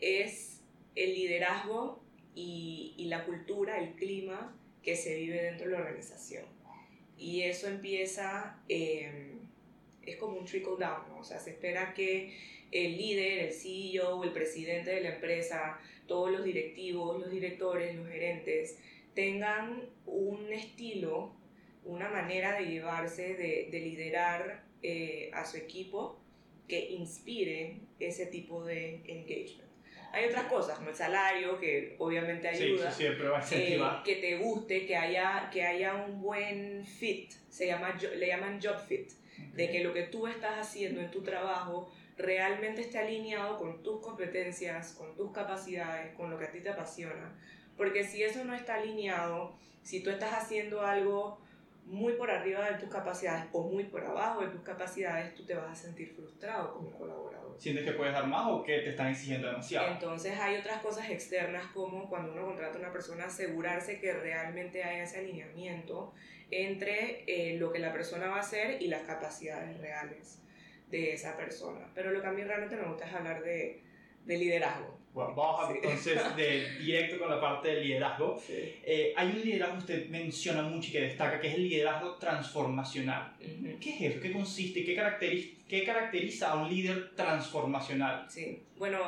es 0.01 0.63
el 0.95 1.15
liderazgo 1.15 2.03
y, 2.35 2.95
y 2.97 3.07
la 3.07 3.25
cultura, 3.25 3.79
el 3.79 3.95
clima 3.95 4.57
que 4.83 4.97
se 4.97 5.15
vive 5.17 5.43
dentro 5.43 5.67
de 5.67 5.73
la 5.73 5.79
organización. 5.79 6.45
Y 7.19 7.43
eso 7.43 7.69
empieza... 7.69 8.59
Eh, 8.69 9.35
es 10.03 10.17
como 10.17 10.39
un 10.39 10.45
trickle 10.45 10.77
down, 10.79 11.19
o 11.19 11.25
sea, 11.25 11.39
se 11.39 11.51
espera 11.51 11.93
que 11.95 12.35
el 12.73 12.97
líder, 12.97 13.41
el 13.41 13.53
CEO, 13.53 14.25
el 14.25 14.33
presidente 14.33 14.91
de 14.91 15.03
la 15.03 15.15
empresa, 15.15 15.79
todos 16.07 16.31
los 16.31 16.43
directivos, 16.45 17.21
los 17.21 17.31
directores, 17.31 17.95
los 17.95 18.09
gerentes, 18.09 18.79
tengan 19.15 19.89
un 20.07 20.53
estilo, 20.53 21.33
una 21.85 22.09
manera 22.09 22.59
de 22.59 22.67
llevarse, 22.67 23.35
de, 23.35 23.81
liderar 23.81 24.65
eh, 24.83 25.31
a 25.35 25.45
su 25.45 25.57
equipo 25.57 26.19
que 26.69 26.91
inspire 26.91 27.81
ese 27.99 28.27
tipo 28.27 28.65
de 28.65 29.03
engagement. 29.07 29.70
Hay 30.13 30.27
otras 30.27 30.45
cosas, 30.47 30.79
como 30.79 30.91
el 30.91 30.97
salario, 30.97 31.59
que 31.59 31.95
obviamente 31.99 32.49
ayuda. 32.49 32.91
Sí, 32.91 33.05
siempre 33.05 33.29
va 33.29 33.39
a 33.39 33.49
eh, 33.53 34.03
que 34.05 34.17
te 34.17 34.37
guste, 34.39 34.87
que 34.87 34.97
haya, 34.97 35.49
que 35.53 35.65
haya 35.65 35.95
un 35.95 36.21
buen 36.21 36.85
fit, 36.85 37.31
se 37.49 37.67
llama, 37.67 37.97
le 38.17 38.27
llaman 38.27 38.61
job 38.61 38.79
fit, 38.87 39.11
de 39.55 39.71
que 39.71 39.85
lo 39.85 39.93
que 39.93 40.05
tú 40.05 40.27
estás 40.27 40.59
haciendo 40.59 41.01
en 41.01 41.11
tu 41.11 41.23
trabajo 41.23 41.93
realmente 42.17 42.83
esté 42.83 42.99
alineado 42.99 43.59
con 43.59 43.83
tus 43.83 44.01
competencias, 44.01 44.93
con 44.93 45.15
tus 45.17 45.33
capacidades, 45.33 46.15
con 46.15 46.31
lo 46.31 46.39
que 46.39 46.45
a 46.45 46.51
ti 46.51 46.61
te 46.61 46.71
apasiona. 46.71 47.35
Porque 47.77 48.05
si 48.05 48.23
eso 48.23 48.45
no 48.45 48.55
está 48.55 48.75
alineado, 48.75 49.57
si 49.83 50.03
tú 50.03 50.11
estás 50.11 50.35
haciendo 50.35 50.83
algo 50.83 51.39
muy 51.91 52.13
por 52.13 52.31
arriba 52.31 52.71
de 52.71 52.79
tus 52.79 52.89
capacidades 52.89 53.47
o 53.53 53.65
muy 53.65 53.85
por 53.85 54.05
abajo 54.05 54.43
de 54.43 54.49
tus 54.49 54.63
capacidades, 54.63 55.35
tú 55.35 55.45
te 55.45 55.55
vas 55.55 55.73
a 55.73 55.75
sentir 55.75 56.15
frustrado 56.15 56.75
como 56.75 56.93
colaborador. 56.93 57.57
¿Sientes 57.59 57.85
que 57.85 57.93
puedes 57.93 58.15
dar 58.15 58.27
más 58.27 58.47
o 58.49 58.63
que 58.63 58.79
te 58.79 58.91
están 58.91 59.09
exigiendo 59.09 59.49
demasiado? 59.49 59.89
Entonces 59.89 60.39
hay 60.39 60.57
otras 60.57 60.81
cosas 60.81 61.11
externas 61.11 61.67
como 61.75 62.09
cuando 62.09 62.33
uno 62.33 62.47
contrata 62.47 62.77
a 62.77 62.81
una 62.81 62.93
persona, 62.93 63.25
asegurarse 63.27 63.99
que 64.01 64.13
realmente 64.13 64.85
haya 64.85 65.03
ese 65.03 65.19
alineamiento 65.19 66.15
entre 66.53 67.25
eh, 67.27 67.59
lo 67.59 67.73
que 67.73 67.81
la 67.81 67.93
persona 67.93 68.29
va 68.29 68.37
a 68.37 68.41
hacer 68.41 68.81
y 68.81 68.87
las 68.87 69.03
capacidades 69.03 69.77
reales 69.79 70.41
de 70.91 71.13
esa 71.13 71.37
persona. 71.37 71.91
Pero 71.95 72.13
lo 72.13 72.21
que 72.21 72.29
a 72.29 72.33
mí 72.33 72.43
realmente 72.43 72.77
me 72.77 72.87
gusta 72.87 73.07
es 73.07 73.15
hablar 73.15 73.43
de, 73.43 73.83
de 74.25 74.39
liderazgo. 74.39 75.01
Bueno, 75.13 75.35
vamos 75.35 75.75
entonces 75.75 76.37
de 76.37 76.79
directo 76.79 77.19
con 77.19 77.31
la 77.31 77.41
parte 77.41 77.69
del 77.69 77.83
liderazgo. 77.85 78.41
Eh, 78.49 79.13
hay 79.17 79.29
un 79.29 79.41
liderazgo 79.41 79.75
que 79.75 79.81
usted 79.81 80.09
menciona 80.09 80.63
mucho 80.63 80.89
y 80.89 80.93
que 80.93 81.01
destaca, 81.01 81.41
que 81.41 81.49
es 81.49 81.55
el 81.55 81.69
liderazgo 81.69 82.15
transformacional. 82.17 83.35
¿Qué 83.81 83.91
es 83.91 84.13
eso? 84.13 84.21
¿Qué 84.21 84.33
consiste? 84.33 84.85
¿Qué 84.85 84.95
caracteriza, 84.95 85.49
¿Qué 85.69 85.85
caracteriza 85.85 86.53
a 86.53 86.63
un 86.63 86.69
líder 86.69 87.17
transformacional? 87.17 88.27
Sí, 88.31 88.63
bueno, 88.77 88.99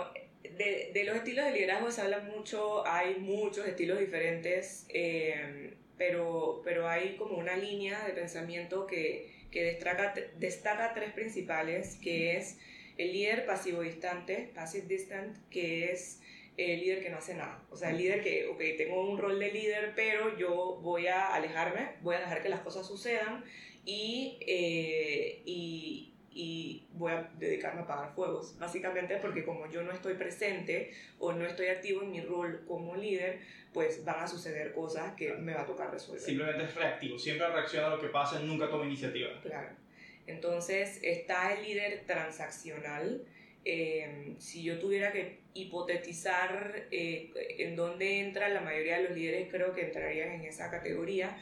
de, 0.42 0.90
de, 0.92 1.04
los 1.04 1.16
estilos 1.16 1.44
de 1.44 1.52
liderazgo 1.52 1.90
se 1.92 2.00
habla 2.00 2.18
mucho, 2.20 2.84
hay 2.86 3.16
muchos 3.20 3.66
estilos 3.66 4.00
diferentes, 4.00 4.86
eh, 4.88 5.74
pero, 5.96 6.62
pero 6.64 6.88
hay 6.88 7.14
como 7.16 7.36
una 7.36 7.56
línea 7.56 8.04
de 8.04 8.12
pensamiento 8.12 8.88
que, 8.88 9.46
que 9.52 9.62
destaca, 9.62 10.14
destaca 10.36 10.92
tres 10.94 11.12
principales, 11.12 11.96
que 12.02 12.36
es 12.36 12.58
el 13.02 13.12
líder 13.12 13.46
pasivo 13.46 13.82
distante, 13.82 14.50
passive 14.54 14.86
distant, 14.86 15.36
que 15.50 15.92
es 15.92 16.20
el 16.56 16.80
líder 16.80 17.02
que 17.02 17.10
no 17.10 17.18
hace 17.18 17.34
nada. 17.34 17.62
O 17.70 17.76
sea, 17.76 17.90
el 17.90 17.98
líder 17.98 18.22
que, 18.22 18.46
ok, 18.48 18.60
tengo 18.76 19.10
un 19.10 19.18
rol 19.18 19.38
de 19.38 19.50
líder, 19.50 19.92
pero 19.96 20.36
yo 20.36 20.78
voy 20.82 21.06
a 21.06 21.34
alejarme, 21.34 21.96
voy 22.02 22.16
a 22.16 22.20
dejar 22.20 22.42
que 22.42 22.48
las 22.48 22.60
cosas 22.60 22.86
sucedan 22.86 23.44
y, 23.84 24.38
eh, 24.46 25.42
y, 25.46 26.12
y 26.30 26.86
voy 26.92 27.12
a 27.12 27.30
dedicarme 27.38 27.80
a 27.80 27.84
apagar 27.84 28.14
fuegos. 28.14 28.58
Básicamente 28.58 29.16
porque 29.16 29.44
como 29.44 29.70
yo 29.70 29.82
no 29.82 29.92
estoy 29.92 30.14
presente 30.14 30.92
o 31.18 31.32
no 31.32 31.46
estoy 31.46 31.66
activo 31.66 32.02
en 32.02 32.10
mi 32.10 32.20
rol 32.20 32.64
como 32.66 32.96
líder, 32.96 33.40
pues 33.72 34.04
van 34.04 34.20
a 34.20 34.28
suceder 34.28 34.72
cosas 34.72 35.14
que 35.14 35.32
me 35.34 35.54
va 35.54 35.62
a 35.62 35.66
tocar 35.66 35.90
resolver. 35.90 36.20
Simplemente 36.20 36.64
es 36.64 36.74
reactivo, 36.74 37.18
siempre 37.18 37.48
reacciona 37.48 37.86
a 37.86 37.96
lo 37.96 38.00
que 38.00 38.08
pasa, 38.08 38.40
nunca 38.40 38.68
toma 38.68 38.84
iniciativa. 38.84 39.40
Claro. 39.40 39.81
Entonces 40.26 40.98
está 41.02 41.52
el 41.54 41.64
líder 41.64 42.04
transaccional. 42.06 43.24
Eh, 43.64 44.34
si 44.38 44.62
yo 44.62 44.78
tuviera 44.78 45.12
que 45.12 45.38
hipotetizar 45.54 46.86
eh, 46.90 47.30
en 47.58 47.76
dónde 47.76 48.20
entra 48.20 48.48
la 48.48 48.60
mayoría 48.60 48.98
de 48.98 49.08
los 49.08 49.16
líderes, 49.16 49.48
creo 49.50 49.74
que 49.74 49.82
entrarían 49.82 50.30
en 50.32 50.42
esa 50.42 50.70
categoría. 50.70 51.36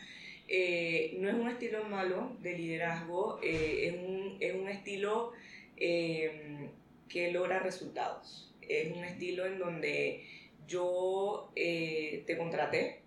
Eh, 0.48 1.16
no 1.18 1.28
es 1.28 1.34
un 1.34 1.48
estilo 1.48 1.84
malo 1.84 2.36
de 2.40 2.58
liderazgo, 2.58 3.38
es 3.42 3.92
un, 3.92 4.36
es, 4.40 4.54
un, 4.54 4.68
estilo 4.68 5.32
que 5.76 7.30
logra 7.32 7.60
resultados. 7.60 8.52
Es 8.60 8.94
un 8.94 9.04
estilo 9.04 9.46
en 9.46 9.58
donde 9.58 10.24
yo 10.66 11.52
te 11.54 12.36
contraté 12.36 13.02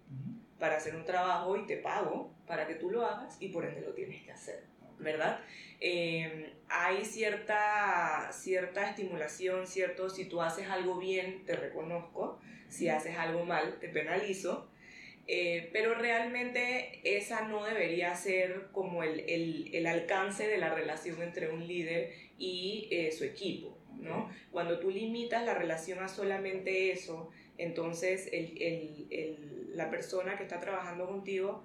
para 0.57 0.77
hacer 0.77 0.95
un 0.95 1.03
trabajo 1.03 1.57
y 1.57 1.65
te 1.67 1.77
pago 1.77 2.31
para 2.47 2.65
que 2.67 2.75
tú 2.75 2.89
lo 2.89 3.05
hagas 3.05 3.37
y 3.41 3.49
por 3.49 3.65
ende 3.65 3.81
lo 3.81 3.93
tienes 3.93 4.23
que 4.23 4.31
hacer. 4.31 4.72
¿Verdad? 5.00 5.39
Em, 5.79 6.45
hay 6.69 7.03
cierta, 7.05 8.29
cierta 8.31 8.89
estimulación, 8.89 9.67
¿cierto? 9.67 10.09
Si 10.09 10.25
tú 10.25 10.41
haces 10.41 10.69
algo 10.69 10.97
bien, 10.97 11.43
te 11.45 11.55
reconozco, 11.55 12.39
si 12.69 12.89
haces 12.89 13.17
algo 13.17 13.45
mal, 13.45 13.79
te 13.79 13.89
penalizo, 13.89 14.69
eh, 15.27 15.69
pero 15.71 15.93
realmente 15.93 17.00
esa 17.03 17.47
no 17.47 17.63
debería 17.63 18.15
ser 18.15 18.67
como 18.71 19.03
el, 19.03 19.21
el, 19.21 19.69
el, 19.73 19.88
alcance 19.88 20.47
de 20.47 20.57
la 20.57 20.73
relación 20.73 21.21
entre 21.21 21.50
un 21.50 21.65
líder 21.65 22.13
y 22.38 22.88
eh, 22.91 23.12
su 23.12 23.23
equipo, 23.23 23.77
¿no? 24.00 24.29
Cuando 24.51 24.79
tú 24.79 24.89
limitas 24.89 25.45
la 25.45 25.53
relación 25.53 26.00
a 26.00 26.07
solamente 26.09 26.91
eso, 26.91 27.29
entonces 27.57 28.27
el, 28.33 29.71
la 29.75 29.89
persona 29.89 30.38
que 30.38 30.43
está 30.43 30.59
trabajando 30.59 31.07
contigo 31.07 31.63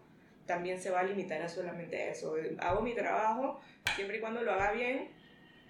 también 0.49 0.81
se 0.81 0.90
va 0.90 1.00
a 1.00 1.05
limitar 1.05 1.40
a 1.43 1.49
solamente 1.49 2.11
eso. 2.11 2.35
Hago 2.59 2.81
mi 2.81 2.95
trabajo, 2.95 3.61
siempre 3.95 4.17
y 4.17 4.21
cuando 4.21 4.43
lo 4.43 4.52
haga 4.52 4.73
bien, 4.73 5.09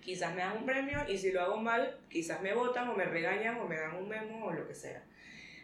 quizás 0.01 0.35
me 0.35 0.41
dan 0.41 0.57
un 0.57 0.65
premio 0.65 1.05
y 1.07 1.19
si 1.19 1.33
lo 1.33 1.43
hago 1.43 1.59
mal, 1.59 1.99
quizás 2.09 2.41
me 2.41 2.55
votan 2.55 2.89
o 2.89 2.95
me 2.95 3.05
regañan 3.05 3.59
o 3.59 3.67
me 3.67 3.77
dan 3.77 3.97
un 3.97 4.09
memo 4.09 4.47
o 4.47 4.53
lo 4.53 4.67
que 4.67 4.75
sea. 4.75 5.03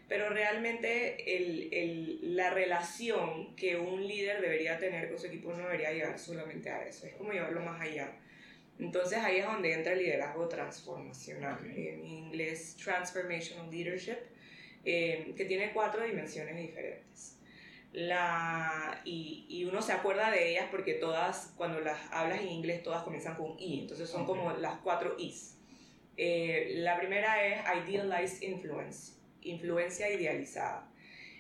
Pero 0.09 0.29
realmente 0.29 1.37
el, 1.37 1.73
el, 1.73 2.37
la 2.37 2.51
relación 2.51 3.57
que 3.57 3.77
un 3.77 4.07
líder 4.07 4.43
debería 4.43 4.79
tener 4.79 5.09
con 5.09 5.19
su 5.19 5.29
equipo 5.29 5.53
no 5.53 5.63
debería 5.63 5.93
llegar 5.93 6.19
solamente 6.19 6.69
a 6.69 6.85
eso, 6.85 7.07
es 7.07 7.15
como 7.15 7.33
llevarlo 7.33 7.61
más 7.61 7.81
allá. 7.81 8.13
Entonces 8.79 9.19
ahí 9.19 9.39
es 9.39 9.47
donde 9.47 9.73
entra 9.73 9.93
el 9.93 10.01
liderazgo 10.01 10.49
transformacional, 10.49 11.59
en 11.65 12.05
inglés 12.05 12.77
Transformational 12.83 13.71
Leadership, 13.71 14.19
eh, 14.85 15.33
que 15.37 15.45
tiene 15.45 15.73
cuatro 15.73 16.05
dimensiones 16.05 16.57
diferentes 16.57 17.39
la, 17.95 19.01
y, 19.05 19.47
y, 19.49 19.65
uno 19.65 19.81
se 19.81 19.93
acuerda 19.93 20.33
de 20.33 20.51
ellas 20.51 20.67
porque 20.71 20.95
todas, 20.95 21.55
cuando 21.57 21.79
las 21.79 21.99
hablas 22.11 22.41
en 22.41 22.49
inglés, 22.49 22.83
todas 22.83 23.05
comienzan 23.05 23.37
con 23.37 23.55
I, 23.57 23.83
entonces 23.83 24.11
son 24.11 24.27
como 24.27 24.53
las 24.55 24.81
cuatro 24.81 25.15
Is. 25.17 25.57
Eh, 26.17 26.73
la 26.79 26.99
primera 26.99 27.47
es 27.47 27.63
Idealized 27.87 28.43
Influence, 28.43 29.13
influencia 29.43 30.11
idealizada. 30.11 30.91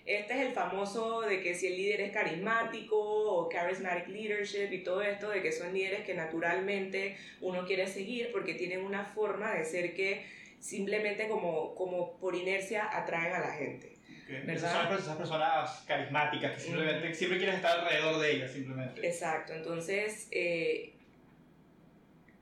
Este 0.06 0.34
es 0.34 0.46
el 0.46 0.52
famoso 0.52 1.22
de 1.22 1.42
que 1.42 1.54
si 1.54 1.66
el 1.66 1.76
líder 1.76 2.02
es 2.02 2.12
carismático 2.12 2.98
o 2.98 3.48
charismatic 3.48 4.06
leadership 4.08 4.70
y 4.70 4.84
todo 4.84 5.02
esto, 5.02 5.30
de 5.30 5.42
que 5.42 5.50
son 5.50 5.74
líderes 5.74 6.04
que 6.04 6.14
naturalmente 6.14 7.16
uno 7.40 7.66
quiere 7.66 7.88
seguir 7.88 8.30
porque 8.30 8.54
tienen 8.54 8.84
una 8.84 9.06
forma 9.06 9.52
de 9.54 9.64
ser 9.64 9.94
que 9.94 10.24
simplemente 10.60 11.26
como, 11.26 11.74
como 11.74 12.16
por 12.18 12.36
inercia 12.36 12.96
atraen 12.96 13.32
a 13.32 13.40
la 13.40 13.52
gente. 13.54 13.93
Esas 14.28 14.72
son 14.72 14.98
esas 14.98 15.16
personas 15.16 15.84
carismáticas 15.86 16.52
que 16.52 16.60
simplemente 16.60 17.14
siempre 17.14 17.38
quieres 17.38 17.56
estar 17.56 17.80
alrededor 17.80 18.20
de 18.20 18.32
ellas, 18.32 18.52
simplemente. 18.52 19.06
Exacto, 19.06 19.52
entonces, 19.52 20.28
eh, 20.30 20.94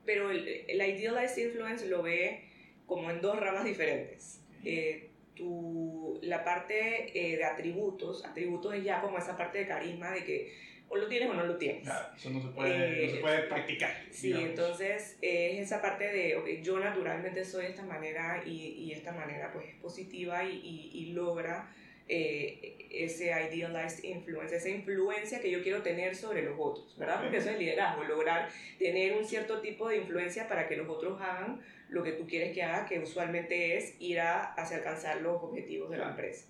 pero 0.05 0.31
el, 0.31 0.47
el, 0.47 0.81
Idealized 0.81 1.45
Influence 1.45 1.87
lo 1.87 2.01
ve 2.01 2.45
como 2.85 3.11
en 3.11 3.21
dos 3.21 3.39
ramas 3.39 3.65
diferentes. 3.65 4.39
Eh, 4.63 5.09
tu, 5.35 6.19
la 6.21 6.43
parte 6.43 7.11
eh, 7.17 7.37
de 7.37 7.43
atributos, 7.43 8.23
atributos 8.23 8.75
es 8.75 8.83
ya 8.83 9.01
como 9.01 9.17
esa 9.17 9.35
parte 9.35 9.59
de 9.59 9.67
carisma 9.67 10.11
de 10.11 10.23
que 10.23 10.53
o 10.93 10.97
lo 10.97 11.07
tienes 11.07 11.29
o 11.29 11.33
no 11.33 11.43
lo 11.43 11.57
tienes. 11.57 11.83
Claro, 11.83 12.15
eso 12.15 12.29
no 12.29 12.41
se 12.41 12.47
puede, 12.49 13.07
no 13.07 13.11
se 13.13 13.17
puede 13.17 13.39
practicar. 13.43 13.91
Sí, 14.11 14.31
entonces 14.31 15.17
es 15.21 15.59
esa 15.59 15.81
parte 15.81 16.05
de, 16.05 16.37
okay, 16.37 16.61
yo 16.61 16.79
naturalmente 16.79 17.43
soy 17.43 17.63
de 17.63 17.69
esta 17.71 17.83
manera 17.83 18.43
y, 18.45 18.51
y 18.51 18.91
esta 18.91 19.11
manera 19.11 19.51
pues 19.51 19.67
es 19.69 19.75
positiva 19.75 20.43
y, 20.43 20.51
y, 20.51 20.91
y 20.93 21.05
logra 21.13 21.67
eh, 22.07 22.87
ese 22.91 23.31
idealized 23.31 24.03
influence, 24.03 24.55
esa 24.55 24.69
influencia 24.69 25.41
que 25.41 25.49
yo 25.49 25.63
quiero 25.63 25.81
tener 25.81 26.15
sobre 26.15 26.43
los 26.43 26.55
otros, 26.59 26.95
¿verdad? 26.97 27.21
Porque 27.21 27.37
eso 27.37 27.49
es 27.49 27.57
liderazgo, 27.57 28.03
lograr 28.03 28.49
tener 28.77 29.17
un 29.17 29.25
cierto 29.25 29.61
tipo 29.61 29.89
de 29.89 29.97
influencia 29.97 30.47
para 30.47 30.67
que 30.67 30.75
los 30.75 30.87
otros 30.87 31.19
hagan 31.19 31.61
lo 31.89 32.03
que 32.03 32.11
tú 32.11 32.27
quieres 32.27 32.53
que 32.53 32.61
haga, 32.61 32.85
que 32.85 32.99
usualmente 32.99 33.77
es 33.77 33.95
ir 33.99 34.19
a, 34.19 34.53
hacia 34.53 34.77
alcanzar 34.77 35.21
los 35.21 35.41
objetivos 35.41 35.89
de 35.89 35.97
la 35.97 36.09
empresa 36.09 36.45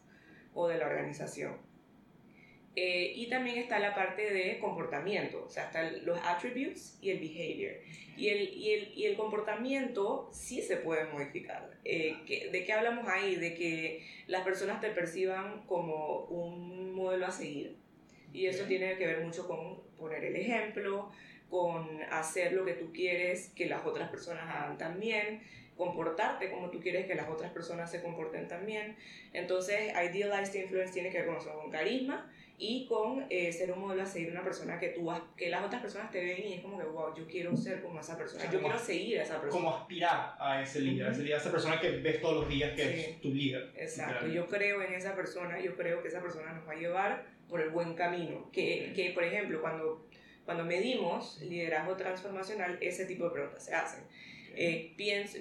o 0.54 0.68
de 0.68 0.78
la 0.78 0.88
organización. 0.88 1.58
Eh, 2.76 3.14
y 3.16 3.28
también 3.28 3.58
está 3.58 3.78
la 3.78 3.94
parte 3.94 4.34
de 4.34 4.58
comportamiento, 4.58 5.44
o 5.46 5.50
sea, 5.50 5.66
están 5.66 6.04
los 6.06 6.20
attributes 6.24 6.98
y 7.02 7.12
el 7.12 7.20
behavior. 7.20 7.76
Y 8.18 8.30
el, 8.30 8.50
y 8.54 8.74
el, 8.74 8.94
y 8.96 9.06
el 9.06 9.16
comportamiento 9.16 10.30
sí 10.32 10.62
se 10.62 10.78
puede 10.78 11.06
modificar. 11.06 11.70
Eh, 11.86 12.16
¿De 12.52 12.64
qué 12.64 12.74
hablamos 12.74 13.08
ahí? 13.08 13.36
De 13.36 13.54
que 13.54 14.06
las 14.28 14.44
personas 14.44 14.82
te 14.82 14.90
perciban 14.90 15.64
como 15.68 16.26
un 16.26 16.94
modelo 16.94 17.28
a 17.28 17.32
seguir. 17.32 17.76
Y 18.34 18.48
eso 18.48 18.66
tiene 18.66 18.98
que 18.98 19.06
ver 19.06 19.24
mucho 19.24 19.48
con 19.48 19.82
poner 19.98 20.24
el 20.24 20.36
ejemplo, 20.36 21.12
con 21.50 22.02
hacer 22.12 22.54
lo 22.54 22.66
que 22.66 22.74
tú 22.74 22.92
quieres 22.92 23.52
que 23.56 23.68
las 23.68 23.86
otras 23.86 24.10
personas 24.10 24.44
hagan 24.50 24.78
también. 24.78 25.42
comportarte 25.78 26.52
como 26.52 26.70
tú 26.70 26.80
quieres 26.80 27.08
que 27.08 27.16
las 27.16 27.28
otras 27.30 27.52
personas 27.52 27.90
se 27.90 28.02
comporten 28.02 28.48
también. 28.48 28.96
Entonces, 29.34 29.92
Idealized 29.92 30.54
Influence 30.54 30.94
tiene 30.94 31.10
que 31.10 31.22
ver 31.22 31.28
con, 31.28 31.44
con 31.44 31.72
carisma 31.72 32.32
y 32.58 32.86
con 32.86 33.26
eh, 33.30 33.52
ser 33.52 33.72
un 33.72 33.80
modelo 33.80 34.04
a 34.04 34.06
seguir 34.06 34.32
una 34.32 34.44
persona 34.44 34.80
que 34.80 34.90
tú 34.90 35.12
que 35.36 35.50
las 35.50 35.64
otras 35.64 35.82
personas 35.82 36.12
te 36.12 36.24
ven 36.24 36.48
y 36.48 36.54
es 36.54 36.62
como 36.62 36.78
que 36.78 36.86
wow 36.86 37.16
yo 37.16 37.26
quiero 37.26 37.56
ser 37.58 37.82
como 37.82 38.00
esa 38.00 38.18
persona 38.18 38.50
yo 38.52 38.60
quiero 38.60 38.78
seguir 38.78 39.20
a 39.20 39.24
esa 39.24 39.42
persona 39.42 39.52
como 39.52 39.76
aspirar 39.76 40.36
a 40.40 40.62
ese 40.62 40.82
líder, 40.82 41.08
a 41.08 41.38
esa 41.38 41.52
persona 41.52 41.80
que 41.80 41.90
ves 41.98 42.22
todos 42.22 42.42
los 42.42 42.50
días 42.50 42.74
que 42.76 43.00
es 43.00 43.22
tu 43.22 43.34
líder 43.34 43.72
exacto 43.76 44.28
yo 44.28 44.48
creo 44.48 44.82
en 44.84 44.94
esa 44.94 45.16
persona 45.16 45.60
yo 45.60 45.76
creo 45.76 46.02
que 46.02 46.10
esa 46.10 46.22
persona 46.22 46.54
nos 46.54 46.68
va 46.68 46.74
a 46.74 46.76
llevar 46.76 47.26
por 47.50 47.60
el 47.60 47.70
buen 47.70 47.96
camino 47.96 48.50
que, 48.52 48.94
que 48.96 49.12
por 49.12 49.24
ejemplo 49.24 49.60
cuando 49.60 50.06
cuando 50.46 50.66
medimos 50.66 51.40
liderazgo 51.42 51.96
transformacional 51.96 52.78
ese 52.82 53.06
tipo 53.06 53.26
de 53.26 53.32
preguntas 53.32 53.66
se 53.66 53.74
hacen. 53.74 54.04
Eh, 54.56 54.94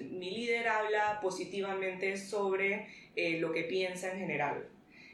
mi 0.09 0.31
líder 0.31 0.67
habla 0.67 1.19
positivamente 1.21 2.17
sobre 2.17 2.87
eh, 3.15 3.39
lo 3.39 3.51
que 3.51 3.63
piensa 3.63 4.11
en 4.11 4.19
general 4.19 4.67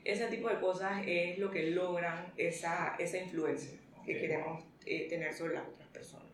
ese 0.03 0.27
tipo 0.27 0.49
de 0.49 0.59
cosas 0.59 1.03
es 1.05 1.37
lo 1.37 1.51
que 1.51 1.71
logran 1.71 2.33
esa, 2.37 2.95
esa 2.99 3.17
influencia 3.17 3.77
que 4.05 4.19
queremos 4.19 4.63
eh, 4.85 5.07
tener 5.09 5.33
sobre 5.33 5.55
las 5.55 5.67
otras 5.67 5.87
personas. 5.89 6.29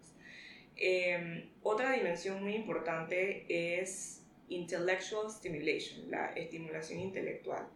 Em, 0.77 1.49
otra 1.63 1.93
dimensión 1.93 2.43
muy 2.43 2.53
importante 2.53 3.45
es 3.47 4.23
intellectual 4.49 5.29
stimulation, 5.29 6.09
la 6.11 6.27
estimulación 6.33 6.99
intelectual. 6.99 7.67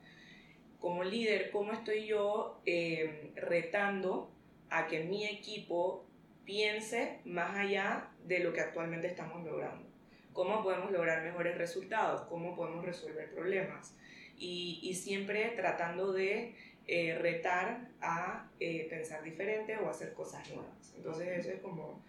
Como 0.80 1.04
líder, 1.04 1.52
¿cómo 1.52 1.74
estoy 1.74 2.06
yo 2.06 2.62
em, 2.66 3.36
retando 3.36 4.32
a 4.70 4.88
que 4.88 5.04
mi 5.04 5.26
equipo 5.26 6.06
piense 6.46 7.20
más 7.26 7.56
allá 7.58 8.10
de 8.26 8.40
lo 8.40 8.54
que 8.54 8.62
actualmente 8.62 9.08
estamos 9.08 9.44
logrando? 9.46 9.88
¿Cómo 10.34 10.64
podemos 10.64 10.92
lograr 10.92 11.24
mejores 11.24 11.58
resultados? 11.58 12.22
¿Cómo 12.30 12.56
podemos 12.56 12.86
resolver 12.86 13.32
problemas? 13.32 13.96
Y, 14.40 14.94
siempre 14.96 15.54
tratando 15.56 16.14
de 16.14 16.54
eh, 16.88 17.18
retar 17.20 17.90
a 18.02 18.50
eh, 18.60 18.88
pensar 18.90 19.24
diferente 19.24 19.78
o 19.78 19.90
hacer 19.90 20.14
cosas 20.14 20.48
nuevas. 20.50 20.94
Entonces 20.96 21.28
eso 21.40 21.50
es 21.50 21.60
como 21.60 22.02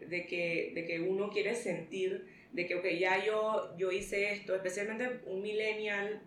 de 0.00 0.26
que, 0.26 0.72
de 0.74 0.84
que 0.84 1.00
uno 1.00 1.30
quiere 1.30 1.54
sentir 1.54 2.26
de 2.52 2.66
que, 2.66 2.74
ok, 2.74 2.86
ya 2.98 3.22
yo, 3.24 3.76
yo 3.76 3.92
hice 3.92 4.32
esto, 4.32 4.54
especialmente 4.54 5.20
un 5.26 5.42
millennial 5.42 6.22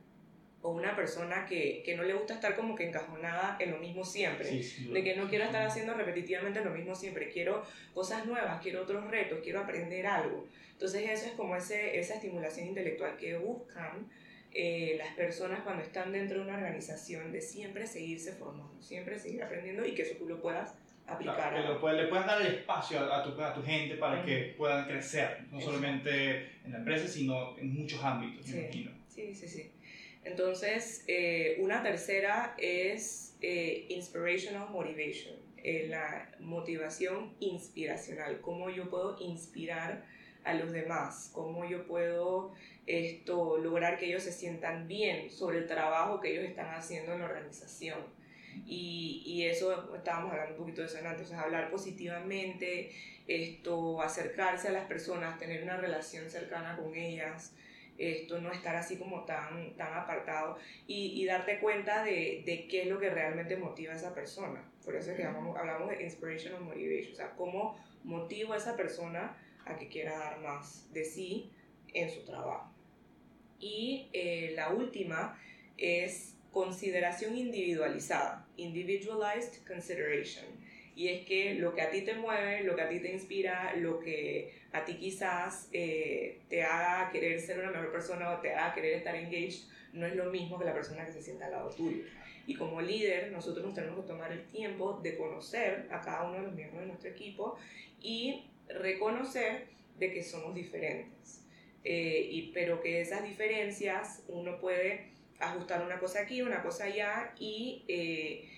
o 0.62 0.72
una 0.72 0.96
persona 0.96 1.46
que, 1.46 1.82
que, 1.84 1.96
no 1.96 2.04
le 2.04 2.14
gusta 2.14 2.36
estar 2.36 2.56
como 2.56 2.76
que 2.76 2.88
encajonada 2.88 3.58
en 3.60 3.72
lo 3.72 3.78
mismo 3.78 4.04
siempre, 4.04 4.50
de 4.52 5.04
que 5.04 5.16
no 5.16 5.30
quiero 5.30 5.46
estar 5.46 5.66
haciendo 5.66 5.94
repetitivamente 5.94 6.64
lo 6.64 6.72
mismo 6.72 6.94
siempre, 6.94 7.30
quiero 7.30 7.64
cosas 7.94 8.26
nuevas, 8.26 8.62
quiero 8.62 8.84
otros 8.84 9.10
retos, 9.10 9.40
quiero 9.42 9.62
aprender 9.62 10.06
algo. 10.06 10.46
Entonces 10.74 11.10
eso 11.10 11.26
es 11.28 11.32
como 11.32 11.56
ese, 11.56 11.98
esa 11.98 12.16
estimulación 12.16 12.68
intelectual 12.68 13.18
que 13.18 13.38
buscan 13.38 14.10
eh, 14.52 14.96
las 14.98 15.14
personas 15.14 15.62
cuando 15.62 15.84
están 15.84 16.12
dentro 16.12 16.40
de 16.40 16.46
una 16.46 16.56
organización 16.56 17.32
de 17.32 17.40
siempre 17.40 17.86
seguirse 17.86 18.34
formando, 18.34 18.82
siempre 18.82 19.20
seguir 19.20 19.44
aprendiendo 19.44 19.86
y 19.86 19.94
que 19.94 20.02
eso 20.02 20.16
tú 20.18 20.28
lo 20.28 20.42
puedas 20.42 20.74
aplicar. 21.06 21.54
que 21.54 21.62
lo 21.62 21.94
le 21.94 22.08
puedas 22.08 22.26
dar 22.26 22.42
el 22.42 22.56
espacio 22.56 23.00
a, 23.14 23.24
tu, 23.24 23.40
a 23.42 23.54
tu, 23.54 23.62
gente 23.64 23.96
para 23.96 24.24
que 24.24 24.56
puedan 24.58 24.88
crecer, 24.88 25.46
no 25.52 25.62
solamente 25.62 26.50
en 26.66 26.72
la 26.72 26.80
empresa, 26.80 27.08
sino 27.08 27.58
en 27.60 27.76
muchos 27.76 28.04
ámbitos, 28.04 28.46
sí. 28.46 28.90
Sí, 29.08 29.36
sí, 29.36 29.48
sí. 29.48 29.72
Entonces, 30.24 31.04
eh, 31.08 31.58
una 31.60 31.84
tercera 31.84 32.56
es 32.58 33.36
eh, 33.42 33.86
inspirational 33.90 34.70
motivation, 34.70 35.36
la 35.90 36.32
motivación 36.40 37.34
inspiracional, 37.40 38.40
cómo 38.42 38.70
yo 38.70 38.90
puedo 38.90 39.18
inspirar 39.20 40.06
a 40.44 40.54
los 40.54 40.72
demás, 40.72 41.32
cómo 41.34 41.66
yo 41.66 41.86
puedo 41.86 42.54
esto, 42.86 43.58
lograr 43.58 43.98
que 43.98 44.08
ellos 44.08 44.24
se 44.24 44.32
sientan 44.32 44.88
bien 44.88 45.30
sobre 45.30 45.60
el 45.60 45.68
trabajo 45.68 46.20
que 46.20 46.32
ellos 46.32 46.46
están 46.46 46.74
haciendo 46.74 47.14
en 47.14 47.20
la 47.20 47.26
organización. 47.26 48.00
Y, 48.66 49.22
y 49.26 49.46
eso, 49.46 49.96
estábamos 49.96 50.32
hablando 50.32 50.54
un 50.54 50.60
poquito 50.62 50.82
de 50.82 50.88
eso 50.88 50.98
antes, 51.06 51.32
hablar 51.34 51.70
positivamente, 51.70 52.92
esto, 53.28 54.02
acercarse 54.02 54.70
a 54.70 54.72
las 54.72 54.86
personas, 54.86 55.38
tener 55.38 55.62
una 55.62 55.78
relación 55.78 56.30
cercana 56.30 56.76
con 56.78 56.96
ellas, 56.96 57.54
esto, 58.00 58.40
no 58.40 58.52
estar 58.52 58.76
así 58.76 58.98
como 58.98 59.26
tan, 59.26 59.76
tan 59.76 59.94
apartado 59.94 60.58
y, 60.88 61.22
y 61.22 61.26
darte 61.26 61.60
cuenta 61.60 62.04
de, 62.04 62.44
de, 62.46 62.68
qué 62.68 62.84
es 62.84 62.88
lo 62.88 62.98
que 63.00 63.10
realmente 63.10 63.56
motiva 63.58 63.94
a 63.94 63.98
esa 63.98 64.16
persona. 64.16 64.64
Por 64.84 64.96
eso 64.96 65.12
es 65.12 65.18
que 65.18 65.26
hablamos, 65.26 65.56
hablamos 65.58 65.90
de 65.90 66.04
inspirational 66.04 66.62
motivation, 66.62 67.14
o 67.14 67.16
sea, 67.16 67.32
cómo 67.36 67.78
motivo 68.04 68.54
a 68.54 68.58
esa 68.58 68.76
persona 68.76 69.38
a 69.66 69.78
que 69.78 69.88
quiera 69.88 70.18
dar 70.18 70.40
más 70.42 70.92
de 70.94 71.06
sí 71.06 71.52
en 71.94 72.10
su 72.10 72.24
trabajo. 72.26 72.72
Y 73.60 74.10
eh, 74.14 74.54
la 74.56 74.70
última 74.70 75.40
es 75.78 76.36
consideración 76.52 77.38
individualizada, 77.38 78.48
individualized 78.58 79.66
consideration. 79.68 80.46
Y 80.96 81.08
es 81.08 81.26
que 81.26 81.56
lo 81.56 81.74
que 81.74 81.82
a 81.82 81.92
ti 81.92 82.02
te 82.02 82.16
mueve, 82.16 82.64
lo 82.64 82.76
que 82.76 82.82
a 82.82 82.90
ti 82.90 83.00
te 83.00 83.12
inspira, 83.14 83.74
lo 83.76 84.00
que 84.00 84.54
a 84.74 84.84
ti 84.84 84.96
quizás 84.96 85.70
eh, 85.72 86.42
te 86.50 86.64
haga 86.64 87.10
querer 87.12 87.40
ser 87.40 87.60
una 87.60 87.72
mejor 87.72 87.92
persona 87.92 88.32
o 88.32 88.42
te 88.42 88.54
haga 88.54 88.74
querer 88.74 88.96
estar 88.96 89.16
engaged, 89.16 89.64
no 89.94 90.06
es 90.06 90.16
lo 90.16 90.26
mismo 90.26 90.60
que 90.60 90.66
la 90.66 90.74
persona 90.74 91.06
que 91.06 91.14
se 91.14 91.22
sienta 91.22 91.46
al 91.46 91.52
lado 91.52 91.70
tuyo. 91.70 92.04
Y 92.48 92.56
como 92.56 92.82
líder, 92.82 93.32
nosotros 93.32 93.66
nos 93.66 93.76
tenemos 93.76 94.02
que 94.02 94.08
tomar 94.08 94.32
el 94.32 94.46
tiempo 94.48 95.00
de 95.04 95.16
conocer 95.18 95.88
a 95.92 96.02
cada 96.02 96.24
uno 96.28 96.40
de 96.40 96.44
los 96.44 96.54
miembros 96.54 96.82
de 96.82 96.88
nuestro 96.88 97.10
equipo 97.10 97.58
y 98.02 98.50
reconocer 98.70 99.68
de 99.98 100.14
que 100.14 100.24
somos 100.24 100.56
diferentes. 100.56 101.46
Eh, 101.84 102.28
y, 102.32 102.52
pero 102.54 102.82
que 102.82 103.02
esas 103.02 103.24
diferencias 103.24 104.24
uno 104.28 104.60
puede 104.60 105.12
ajustar 105.40 105.82
una 105.82 106.00
cosa 106.00 106.22
aquí, 106.22 106.42
una 106.42 106.62
cosa 106.62 106.86
allá 106.86 107.34
y 107.40 107.86
eh, 107.88 108.50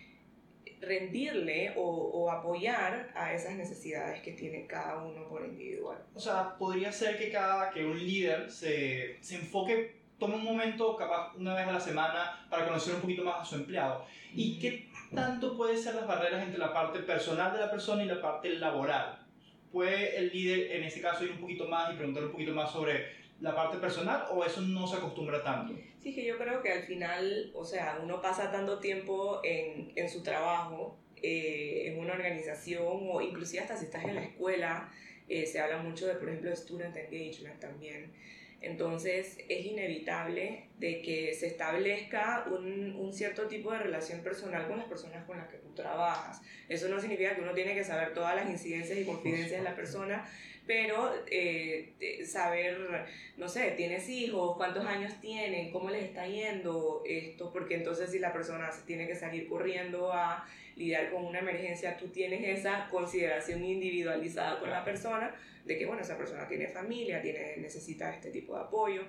rendirle 0.82 1.74
o, 1.78 1.84
o, 1.84 2.32
apoyar 2.32 3.12
a 3.16 3.34
esas 3.34 3.54
necesidades 3.54 4.22
que 4.22 4.32
tiene 4.32 4.66
cada 4.66 4.98
uno 4.98 5.28
por 5.28 5.46
individual. 5.46 6.04
O 6.16 6.20
sea, 6.20 6.58
podría 6.58 6.92
ser 6.92 7.20
que 7.20 7.30
cada 7.30 7.70
que 7.70 7.86
un 7.86 7.98
líder 8.00 8.50
se, 8.50 9.18
se 9.22 9.36
enfoque, 9.36 10.02
tome 10.18 10.36
un 10.36 10.44
momento, 10.44 10.96
capaz 10.98 11.36
una 11.36 11.54
vez 11.54 11.68
a 11.68 11.74
la 11.74 11.80
semana, 11.80 12.48
para 12.50 12.66
conocer 12.66 12.96
un 12.96 13.02
poquito 13.02 13.24
más 13.24 13.42
a 13.42 13.46
su 13.46 13.56
empleado. 13.56 14.06
¿Y 14.34 14.58
qué 14.60 14.90
tanto 15.14 15.56
pueden 15.56 15.78
ser 15.78 15.94
las 15.94 16.08
barreras 16.08 16.44
entre 16.44 16.58
la 16.58 16.74
parte 16.74 17.00
personal 17.00 17.54
de 17.54 17.60
la 17.60 17.70
persona 17.70 18.04
y 18.04 18.08
la 18.08 18.22
parte 18.22 18.50
laboral? 18.50 19.20
¿Puede 19.72 20.18
el 20.18 20.30
líder 20.32 20.72
en 20.72 20.84
ese 20.84 21.02
caso 21.02 21.24
ir 21.24 21.32
un 21.32 21.40
poquito 21.40 21.68
más 21.68 21.94
y 21.94 21.98
preguntar 21.98 22.26
un 22.26 22.32
poquito 22.32 22.54
más 22.54 22.72
sobre 22.72 23.06
la 23.40 23.56
parte 23.56 23.78
personal 23.78 24.26
o 24.32 24.44
eso 24.46 24.62
no 24.62 24.86
se 24.86 24.98
acostumbra 24.98 25.44
tanto? 25.44 25.74
Sí, 26.02 26.14
que 26.14 26.26
yo 26.26 26.38
creo 26.38 26.62
que 26.62 26.72
al 26.72 26.84
final, 26.84 27.52
o 27.54 27.64
sea, 27.64 28.00
uno 28.04 28.22
pasa 28.22 28.52
tanto 28.52 28.80
tiempo 28.80 29.40
en, 29.44 29.92
en 29.96 30.10
su 30.10 30.24
trabajo, 30.24 30.98
eh, 31.22 31.84
en 31.88 32.00
una 32.00 32.14
organización 32.14 33.10
o 33.12 33.22
inclusive 33.22 33.62
hasta 33.62 33.78
si 33.78 33.86
estás 33.86 34.04
en 34.06 34.16
la 34.16 34.24
escuela, 34.24 34.92
eh, 35.30 35.46
se 35.46 35.60
habla 35.60 35.78
mucho 35.78 36.08
de, 36.08 36.16
por 36.16 36.30
ejemplo, 36.30 36.52
student 36.56 36.96
engagement 36.98 37.60
también. 37.60 38.12
Entonces 38.62 39.38
es 39.50 39.66
inevitable 39.66 40.70
de 40.78 41.02
que 41.02 41.34
se 41.34 41.48
establezca 41.48 42.46
un, 42.52 42.96
un, 42.96 43.12
cierto 43.12 43.48
tipo 43.48 43.72
de 43.72 43.80
relación 43.80 44.22
personal 44.22 44.68
con 44.68 44.78
las 44.78 44.86
personas 44.86 45.26
con 45.26 45.38
las 45.38 45.48
que 45.48 45.58
tú 45.58 45.74
trabajas. 45.74 46.42
Eso 46.70 46.88
no 46.88 47.00
significa 47.00 47.36
que 47.36 47.42
uno 47.42 47.54
tiene 47.54 47.74
que 47.74 47.84
saber 47.84 48.14
todas 48.14 48.36
las 48.36 48.48
incidencias 48.50 49.00
y 49.00 49.06
confidencias 49.06 49.64
de 49.64 49.64
la 49.64 49.76
persona, 49.76 50.30
pero 50.68 51.12
eh, 51.28 51.94
saber, 52.26 53.06
no 53.38 53.50
sé, 53.50 53.72
tienes 53.72 54.08
hijos, 54.10 54.56
cuántos 54.58 54.86
años 54.86 55.14
tienen, 55.20 55.72
cómo 55.72 55.90
les 55.90 56.04
está 56.04 56.28
yendo 56.28 57.04
esto, 57.06 57.52
porque 57.52 57.76
entonces 57.76 58.12
si 58.12 58.20
la 58.20 58.32
persona 58.32 58.72
se 58.72 58.84
tiene 58.84 59.08
que 59.08 59.16
salir 59.16 59.48
corriendo 59.48 60.14
a 60.14 60.46
lidiar 60.76 61.12
con 61.12 61.26
una 61.26 61.40
emergencia, 61.40 61.98
tú 61.98 62.10
tienes 62.10 62.60
esa 62.60 62.88
consideración 62.90 63.64
individualizada 63.64 64.60
con 64.60 64.70
la 64.70 64.86
persona 64.86 65.36
de 65.66 65.78
que, 65.78 65.86
bueno, 65.86 66.02
esa 66.02 66.18
persona 66.18 66.48
tiene 66.48 66.68
familia, 66.68 67.22
tiene, 67.22 67.58
necesita 67.58 68.14
este 68.14 68.32
tipo 68.32 68.56
de 68.56 68.62
apoyo 68.62 69.04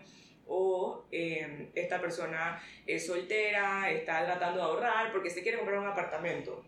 o 0.46 1.04
em, 1.10 1.68
esta 1.74 2.00
persona 2.00 2.60
es 2.86 3.06
soltera, 3.06 3.90
está 3.90 4.24
tratando 4.24 4.58
de 4.58 4.64
ahorrar 4.64 5.12
porque 5.12 5.30
se 5.30 5.42
quiere 5.42 5.58
comprar 5.58 5.78
un 5.78 5.86
apartamento. 5.86 6.64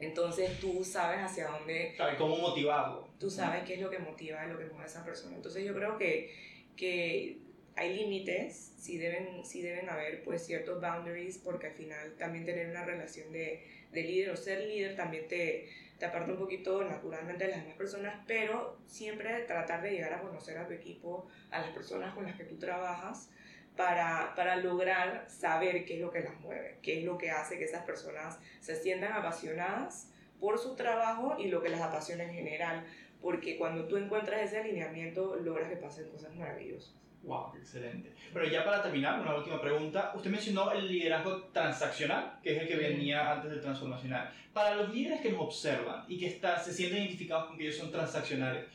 Entonces 0.00 0.60
tú 0.60 0.84
sabes 0.84 1.20
hacia 1.20 1.48
dónde... 1.48 1.94
Sabes 1.96 2.16
cómo 2.16 2.36
motivarlo. 2.36 3.08
Tú 3.18 3.30
sabes 3.30 3.64
qué 3.64 3.74
es 3.74 3.80
lo 3.80 3.90
que 3.90 3.98
motiva 3.98 4.44
lo 4.46 4.58
que 4.58 4.66
mueve 4.66 4.82
a 4.82 4.86
esa 4.86 5.04
persona. 5.04 5.36
Entonces 5.36 5.64
yo 5.64 5.74
creo 5.74 5.96
que, 5.96 6.34
que 6.76 7.38
hay 7.76 7.96
límites, 7.96 8.74
sí 8.78 8.98
deben, 8.98 9.44
sí 9.44 9.62
deben 9.62 9.88
haber 9.88 10.22
pues 10.24 10.44
ciertos 10.44 10.80
boundaries 10.80 11.38
porque 11.38 11.68
al 11.68 11.74
final 11.74 12.14
también 12.18 12.44
tener 12.44 12.68
una 12.70 12.84
relación 12.84 13.32
de, 13.32 13.66
de 13.92 14.02
líder 14.02 14.30
o 14.30 14.36
ser 14.36 14.66
líder 14.66 14.96
también 14.96 15.28
te, 15.28 15.68
te 15.98 16.06
aparta 16.06 16.32
un 16.32 16.38
poquito 16.38 16.84
naturalmente 16.84 17.44
de 17.44 17.50
las 17.50 17.60
demás 17.62 17.76
personas, 17.76 18.22
pero 18.26 18.78
siempre 18.86 19.40
tratar 19.42 19.82
de 19.82 19.92
llegar 19.92 20.12
a 20.12 20.20
conocer 20.20 20.58
a 20.58 20.66
tu 20.66 20.74
equipo, 20.74 21.26
a 21.50 21.60
las 21.60 21.70
personas 21.70 22.14
con 22.14 22.24
las 22.24 22.36
que 22.36 22.44
tú 22.44 22.58
trabajas, 22.58 23.30
para, 23.76 24.34
para, 24.34 24.56
lograr 24.56 25.26
saber 25.28 25.84
qué 25.84 25.94
es 25.94 26.00
lo 26.00 26.10
que 26.10 26.20
las 26.20 26.40
mueve, 26.40 26.78
qué 26.82 26.98
es 26.98 27.04
lo 27.04 27.18
que 27.18 27.30
hace 27.30 27.58
que 27.58 27.64
esas 27.64 27.84
personas 27.84 28.38
se 28.60 28.74
sientan 28.74 29.12
apasionadas 29.12 30.12
por 30.40 30.58
su 30.58 30.74
trabajo 30.76 31.36
y 31.38 31.48
lo 31.48 31.62
que 31.62 31.68
las 31.68 31.80
apasiona 31.80 32.24
en 32.24 32.34
general, 32.34 32.84
porque 33.20 33.56
cuando 33.56 33.86
tú 33.86 33.96
encuentras 33.96 34.42
ese 34.42 34.58
alineamiento 34.58 35.36
logras 35.36 35.68
que 35.68 35.76
pasen 35.76 36.08
cosas 36.08 36.34
maravillosas. 36.34 36.94
Wow, 37.22 37.54
excelente. 37.58 38.14
Pero 38.32 38.46
ya 38.46 38.64
para 38.64 38.82
terminar, 38.82 39.20
una 39.20 39.34
última 39.34 39.60
pregunta. 39.60 40.12
Usted 40.14 40.30
mencionó 40.30 40.70
el 40.70 40.86
liderazgo 40.86 41.44
transaccional, 41.52 42.38
que 42.40 42.54
es 42.54 42.62
el 42.62 42.68
que 42.68 42.76
venía 42.76 43.32
antes 43.32 43.50
del 43.50 43.60
transformacional. 43.60 44.32
Para 44.52 44.76
los 44.76 44.94
líderes 44.94 45.20
que 45.20 45.32
nos 45.32 45.40
observan 45.40 46.04
y 46.06 46.18
que 46.18 46.28
está, 46.28 46.56
se 46.58 46.72
sienten 46.72 47.00
identificados 47.00 47.46
con 47.46 47.58
que 47.58 47.64
ellos 47.64 47.76
son 47.76 47.90
transaccionales, 47.90 48.66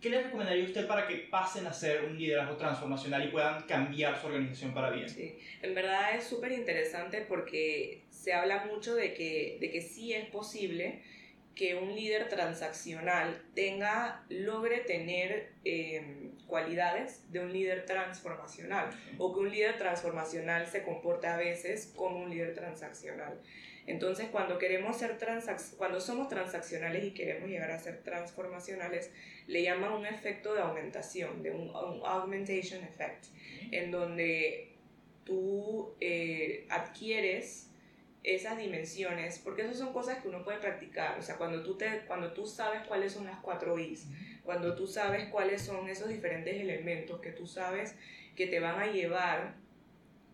¿qué 0.00 0.10
les 0.10 0.24
recomendaría 0.24 0.64
usted 0.64 0.86
para 0.86 1.06
que 1.06 1.16
pasen 1.16 1.66
a 1.66 1.72
ser 1.72 2.04
un 2.04 2.18
liderazgo 2.18 2.56
transformacional 2.56 3.24
y 3.26 3.28
puedan 3.28 3.62
cambiar 3.62 4.20
su 4.20 4.26
organización 4.26 4.72
para 4.72 4.90
bien? 4.90 5.08
Sí, 5.08 5.38
en 5.62 5.74
verdad 5.74 6.16
es 6.16 6.24
súper 6.24 6.52
interesante 6.52 7.24
porque 7.28 8.04
se 8.10 8.32
habla 8.32 8.64
mucho 8.66 8.94
de 8.94 9.14
que, 9.14 9.58
de 9.60 9.70
que 9.70 9.80
sí 9.80 10.12
es 10.12 10.26
posible 10.26 11.02
que 11.58 11.74
un 11.74 11.92
líder 11.92 12.28
transaccional 12.28 13.42
tenga, 13.52 14.24
logre 14.28 14.78
tener 14.78 15.54
em, 15.64 16.30
cualidades 16.46 17.30
de 17.32 17.40
un 17.40 17.52
líder 17.52 17.84
transformacional 17.84 18.90
o 19.18 19.34
que 19.34 19.40
un 19.40 19.50
líder 19.50 19.76
transformacional 19.76 20.68
se 20.68 20.84
comporte 20.84 21.26
a 21.26 21.36
veces 21.36 21.92
como 21.96 22.22
un 22.22 22.30
líder 22.30 22.54
transaccional. 22.54 23.40
Entonces, 23.88 24.28
cuando 24.30 24.58
queremos 24.58 24.98
ser 24.98 25.16
cuando 25.78 25.98
somos 25.98 26.28
transaccionales 26.28 27.04
y 27.06 27.12
queremos 27.12 27.48
llegar 27.48 27.70
a 27.70 27.78
ser 27.78 28.02
transformacionales, 28.02 29.10
le 29.46 29.62
llaman 29.62 29.92
un 29.92 30.04
efecto 30.04 30.52
de 30.52 30.60
aumentación, 30.60 31.42
de 31.42 31.52
un, 31.52 31.70
augmentation 32.04 32.84
effect, 32.84 33.24
en 33.70 33.90
donde 33.90 34.76
tú 35.24 35.94
eh, 36.00 36.66
adquieres 36.68 37.70
esas 38.24 38.58
dimensiones, 38.58 39.38
porque 39.38 39.62
esas 39.62 39.78
son 39.78 39.94
cosas 39.94 40.20
que 40.20 40.28
uno 40.28 40.44
puede 40.44 40.58
practicar, 40.58 41.18
o 41.18 41.22
sea, 41.22 41.36
cuando 41.36 41.62
tú, 41.62 41.78
te, 41.78 42.02
cuando 42.06 42.34
tú 42.34 42.46
sabes 42.46 42.82
cuáles 42.86 43.14
son 43.14 43.24
las 43.24 43.38
cuatro 43.40 43.78
I's, 43.78 44.06
cuando 44.44 44.74
tú 44.74 44.86
sabes 44.86 45.28
cuáles 45.30 45.62
son 45.62 45.88
esos 45.88 46.10
diferentes 46.10 46.54
elementos 46.54 47.20
que 47.20 47.32
tú 47.32 47.46
sabes 47.46 47.94
que 48.36 48.48
te 48.48 48.60
van 48.60 48.80
a 48.80 48.86
llevar 48.92 49.54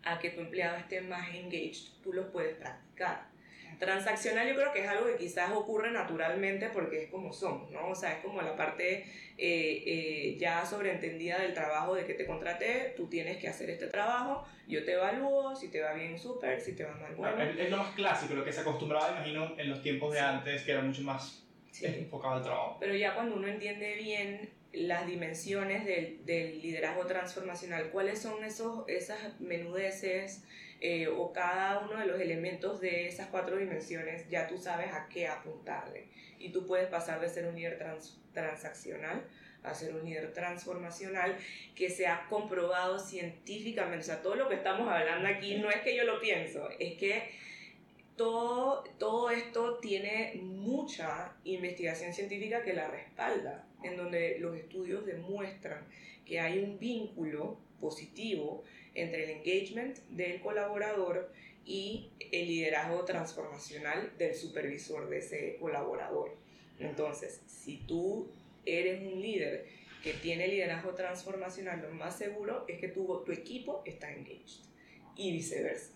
a 0.03 0.19
que 0.19 0.31
tu 0.31 0.41
empleado 0.41 0.77
esté 0.77 1.01
más 1.03 1.33
engaged, 1.33 1.93
tú 2.03 2.13
los 2.13 2.27
puedes 2.27 2.57
practicar. 2.57 3.34
Transaccional 3.79 4.49
yo 4.49 4.55
creo 4.55 4.73
que 4.73 4.83
es 4.83 4.89
algo 4.89 5.07
que 5.07 5.17
quizás 5.17 5.53
ocurre 5.53 5.91
naturalmente 5.91 6.71
porque 6.71 7.05
es 7.05 7.11
como 7.11 7.33
somos, 7.33 7.71
¿no? 7.71 7.89
O 7.89 7.95
sea, 7.95 8.13
es 8.13 8.25
como 8.25 8.41
la 8.43 8.57
parte 8.57 9.05
eh, 9.37 9.83
eh, 9.87 10.37
ya 10.39 10.65
sobreentendida 10.65 11.39
del 11.39 11.55
trabajo 11.55 11.95
de 11.95 12.05
que 12.05 12.15
te 12.15 12.27
contraté, 12.27 12.95
tú 12.97 13.09
tienes 13.09 13.39
que 13.39 13.49
hacer 13.49 13.71
este 13.71 13.87
trabajo, 13.89 14.47
yo 14.69 14.85
te 14.85 14.93
evalúo, 14.93 15.55
si 15.57 15.69
te 15.69 15.81
va 15.81 15.93
bien 15.93 16.19
súper, 16.19 16.61
si 16.61 16.75
te 16.75 16.85
va 16.85 16.95
mal 16.95 17.15
bueno. 17.15 17.43
es, 17.43 17.71
lo 17.71 17.79
más 17.79 17.95
clásico, 17.95 18.35
lo 18.35 18.45
que 18.45 18.53
se 18.53 18.61
acostumbraba, 18.61 19.11
imagino, 19.11 19.55
en 19.59 19.71
los 19.71 19.83
tiempos 19.83 20.13
de 20.13 20.21
antes, 20.21 20.63
que 20.63 20.73
era 20.73 20.83
mucho 20.83 21.03
más 21.03 21.45
enfocado 21.83 22.35
al 22.35 22.43
trabajo. 22.43 22.77
Pero 22.81 22.95
ya 22.95 23.15
cuando 23.15 23.37
uno 23.37 23.49
entiende 23.49 23.95
bien 23.97 24.51
las 24.73 25.07
dimensiones 25.07 25.85
del, 25.85 26.25
del 26.25 26.61
liderazgo 26.61 27.07
transformacional, 27.07 27.91
cuáles 27.91 28.21
son 28.21 28.45
esos, 28.45 28.89
esas 28.89 29.41
menudeces, 29.41 30.45
eh, 30.81 31.09
o 31.09 31.33
cada 31.33 31.81
uno 31.81 31.99
de 31.99 32.07
los 32.07 32.21
elementos 32.21 32.81
de 32.81 33.09
esas 33.09 33.29
cuatro 33.29 33.57
dimensiones, 33.57 34.29
ya 34.29 34.47
tú 34.47 34.59
sabes 34.59 34.93
a 34.93 35.09
qué 35.09 35.27
apuntarle. 35.29 36.09
Y 36.39 36.51
tú 36.51 36.67
puedes 36.67 36.89
pasar 36.89 37.21
de 37.21 37.29
ser 37.29 37.47
un 37.47 37.55
líder 37.55 37.79
transaccional 38.33 39.25
a 39.65 39.75
ser 39.75 39.95
un 39.95 40.05
líder 40.05 40.33
transformacional 40.33 41.37
que 41.75 41.89
se 41.89 42.07
ha 42.07 42.27
comprobado 42.29 42.99
científicamente. 42.99 44.01
O 44.01 44.03
sea, 44.03 44.23
todo 44.23 44.37
lo 44.37 44.49
que 44.49 44.57
estamos 44.57 44.89
hablando 44.89 45.27
aquí 45.27 45.57
no 45.57 45.71
es 45.71 45.81
que 45.81 45.97
yo 45.97 46.05
lo 46.05 46.21
pienso, 46.21 46.69
es 46.79 46.99
que 46.99 47.31
todo, 48.17 48.85
todo 48.99 49.31
esto 49.31 49.79
tiene 49.79 50.41
mucha 50.43 51.37
investigación 51.45 52.13
científica 52.13 52.63
que 52.63 52.73
la 52.73 52.89
respalda, 52.89 53.67
en 53.83 53.97
donde 53.97 54.39
los 54.39 54.57
estudios 54.57 55.05
demuestran 55.05 55.87
que 56.25 56.41
hay 56.41 56.59
un 56.59 56.79
vínculo 56.79 57.59
positivo 57.81 58.65
entre 58.95 59.25
el 59.25 59.31
engagement 59.31 59.99
del 60.11 60.41
colaborador 60.41 61.31
y 61.67 62.11
el 62.31 62.47
liderazgo 62.47 63.05
transformacional 63.05 64.13
del 64.19 64.35
supervisor 64.35 65.09
de 65.09 65.19
ese 65.19 65.57
colaborador. 65.61 66.37
Entonces, 66.79 67.41
si 67.47 67.79
tú 67.79 68.29
eres 68.65 69.03
un 69.03 69.21
líder 69.21 69.67
que 70.03 70.13
tiene 70.13 70.49
liderazgo 70.49 70.95
transformacional, 70.95 71.83
lo 71.83 71.91
más 71.91 72.19
seguro 72.19 72.65
es 72.69 72.79
que 72.79 72.89
tu, 72.89 73.23
tu 73.25 73.33
equipo 73.33 73.83
está 73.87 74.13
engaged 74.13 74.63
y 75.17 75.33
viceversa. 75.33 75.93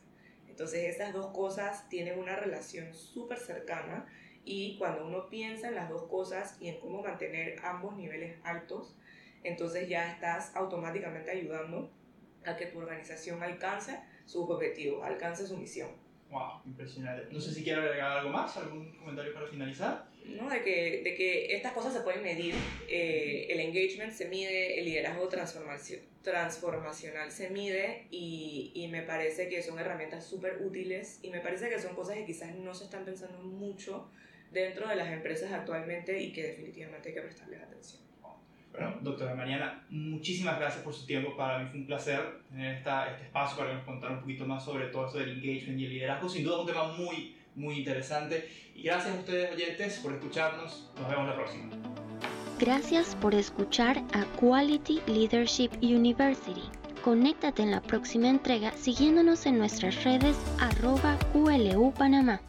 Entonces, 0.58 0.92
esas 0.92 1.12
dos 1.12 1.28
cosas 1.28 1.88
tienen 1.88 2.18
una 2.18 2.34
relación 2.34 2.92
súper 2.92 3.38
cercana 3.38 4.06
y 4.44 4.76
cuando 4.76 5.06
uno 5.06 5.28
piensa 5.28 5.68
en 5.68 5.76
las 5.76 5.88
dos 5.88 6.08
cosas 6.08 6.56
y 6.60 6.66
en 6.66 6.80
cómo 6.80 7.00
mantener 7.00 7.60
ambos 7.62 7.96
niveles 7.96 8.40
altos, 8.42 8.96
entonces 9.44 9.88
ya 9.88 10.10
estás 10.10 10.56
automáticamente 10.56 11.30
ayudando 11.30 11.92
a 12.44 12.56
que 12.56 12.66
tu 12.66 12.80
organización 12.80 13.40
alcance 13.40 14.00
sus 14.26 14.50
objetivos, 14.50 15.06
alcance 15.06 15.46
su 15.46 15.56
misión. 15.56 15.90
Wow, 16.28 16.60
impresionante. 16.66 17.32
No 17.32 17.40
sé 17.40 17.54
si 17.54 17.62
quiero 17.62 17.82
agregar 17.82 18.18
algo 18.18 18.30
más, 18.30 18.56
algún 18.56 18.96
comentario 18.96 19.32
para 19.32 19.46
finalizar. 19.46 20.08
No, 20.28 20.50
de 20.50 20.62
que, 20.62 21.02
de 21.02 21.14
que 21.14 21.54
estas 21.54 21.72
cosas 21.72 21.94
se 21.94 22.00
pueden 22.00 22.22
medir. 22.22 22.54
Eh, 22.88 23.46
el 23.50 23.60
engagement 23.60 24.12
se 24.12 24.28
mide, 24.28 24.78
el 24.78 24.84
liderazgo 24.84 25.28
transformacional 25.28 27.30
se 27.30 27.50
mide 27.50 28.06
y, 28.10 28.72
y 28.74 28.88
me 28.88 29.02
parece 29.02 29.48
que 29.48 29.62
son 29.62 29.78
herramientas 29.78 30.26
súper 30.26 30.60
útiles 30.62 31.20
y 31.22 31.30
me 31.30 31.40
parece 31.40 31.70
que 31.70 31.80
son 31.80 31.94
cosas 31.94 32.16
que 32.16 32.26
quizás 32.26 32.54
no 32.54 32.74
se 32.74 32.84
están 32.84 33.04
pensando 33.04 33.38
mucho 33.38 34.10
dentro 34.50 34.88
de 34.88 34.96
las 34.96 35.10
empresas 35.10 35.52
actualmente 35.52 36.20
y 36.20 36.32
que 36.32 36.42
definitivamente 36.42 37.08
hay 37.08 37.14
que 37.14 37.22
prestarles 37.22 37.62
atención. 37.62 38.08
Bueno, 38.72 38.96
doctora 39.00 39.34
Mariana, 39.34 39.86
muchísimas 39.90 40.58
gracias 40.58 40.84
por 40.84 40.94
su 40.94 41.06
tiempo. 41.06 41.36
Para 41.36 41.58
mí 41.58 41.68
fue 41.70 41.80
un 41.80 41.86
placer 41.86 42.20
tener 42.48 42.76
esta, 42.76 43.10
este 43.10 43.24
espacio 43.24 43.56
para 43.56 43.70
que 43.70 43.76
nos 43.76 43.84
contara 43.84 44.14
un 44.14 44.20
poquito 44.20 44.46
más 44.46 44.64
sobre 44.64 44.86
todo 44.86 45.06
esto 45.06 45.18
del 45.18 45.30
engagement 45.30 45.80
y 45.80 45.86
el 45.86 45.90
liderazgo. 45.90 46.28
Sin 46.28 46.44
duda 46.44 46.60
un 46.60 46.66
tema 46.66 46.92
muy, 46.92 47.36
muy 47.58 47.78
interesante. 47.78 48.48
Y 48.74 48.82
gracias 48.82 49.14
a 49.14 49.18
ustedes 49.18 49.52
oyentes 49.52 49.98
por 49.98 50.12
escucharnos. 50.12 50.88
Nos 50.98 51.08
vemos 51.08 51.26
la 51.26 51.34
próxima. 51.34 51.70
Gracias 52.58 53.14
por 53.16 53.34
escuchar 53.34 54.02
a 54.12 54.24
Quality 54.40 55.00
Leadership 55.06 55.70
University. 55.82 56.64
Conéctate 57.04 57.62
en 57.62 57.70
la 57.70 57.80
próxima 57.80 58.28
entrega 58.28 58.72
siguiéndonos 58.72 59.46
en 59.46 59.58
nuestras 59.58 60.02
redes 60.02 60.36
arroba 60.58 61.16
QLU 61.32 61.92
Panamá. 61.94 62.40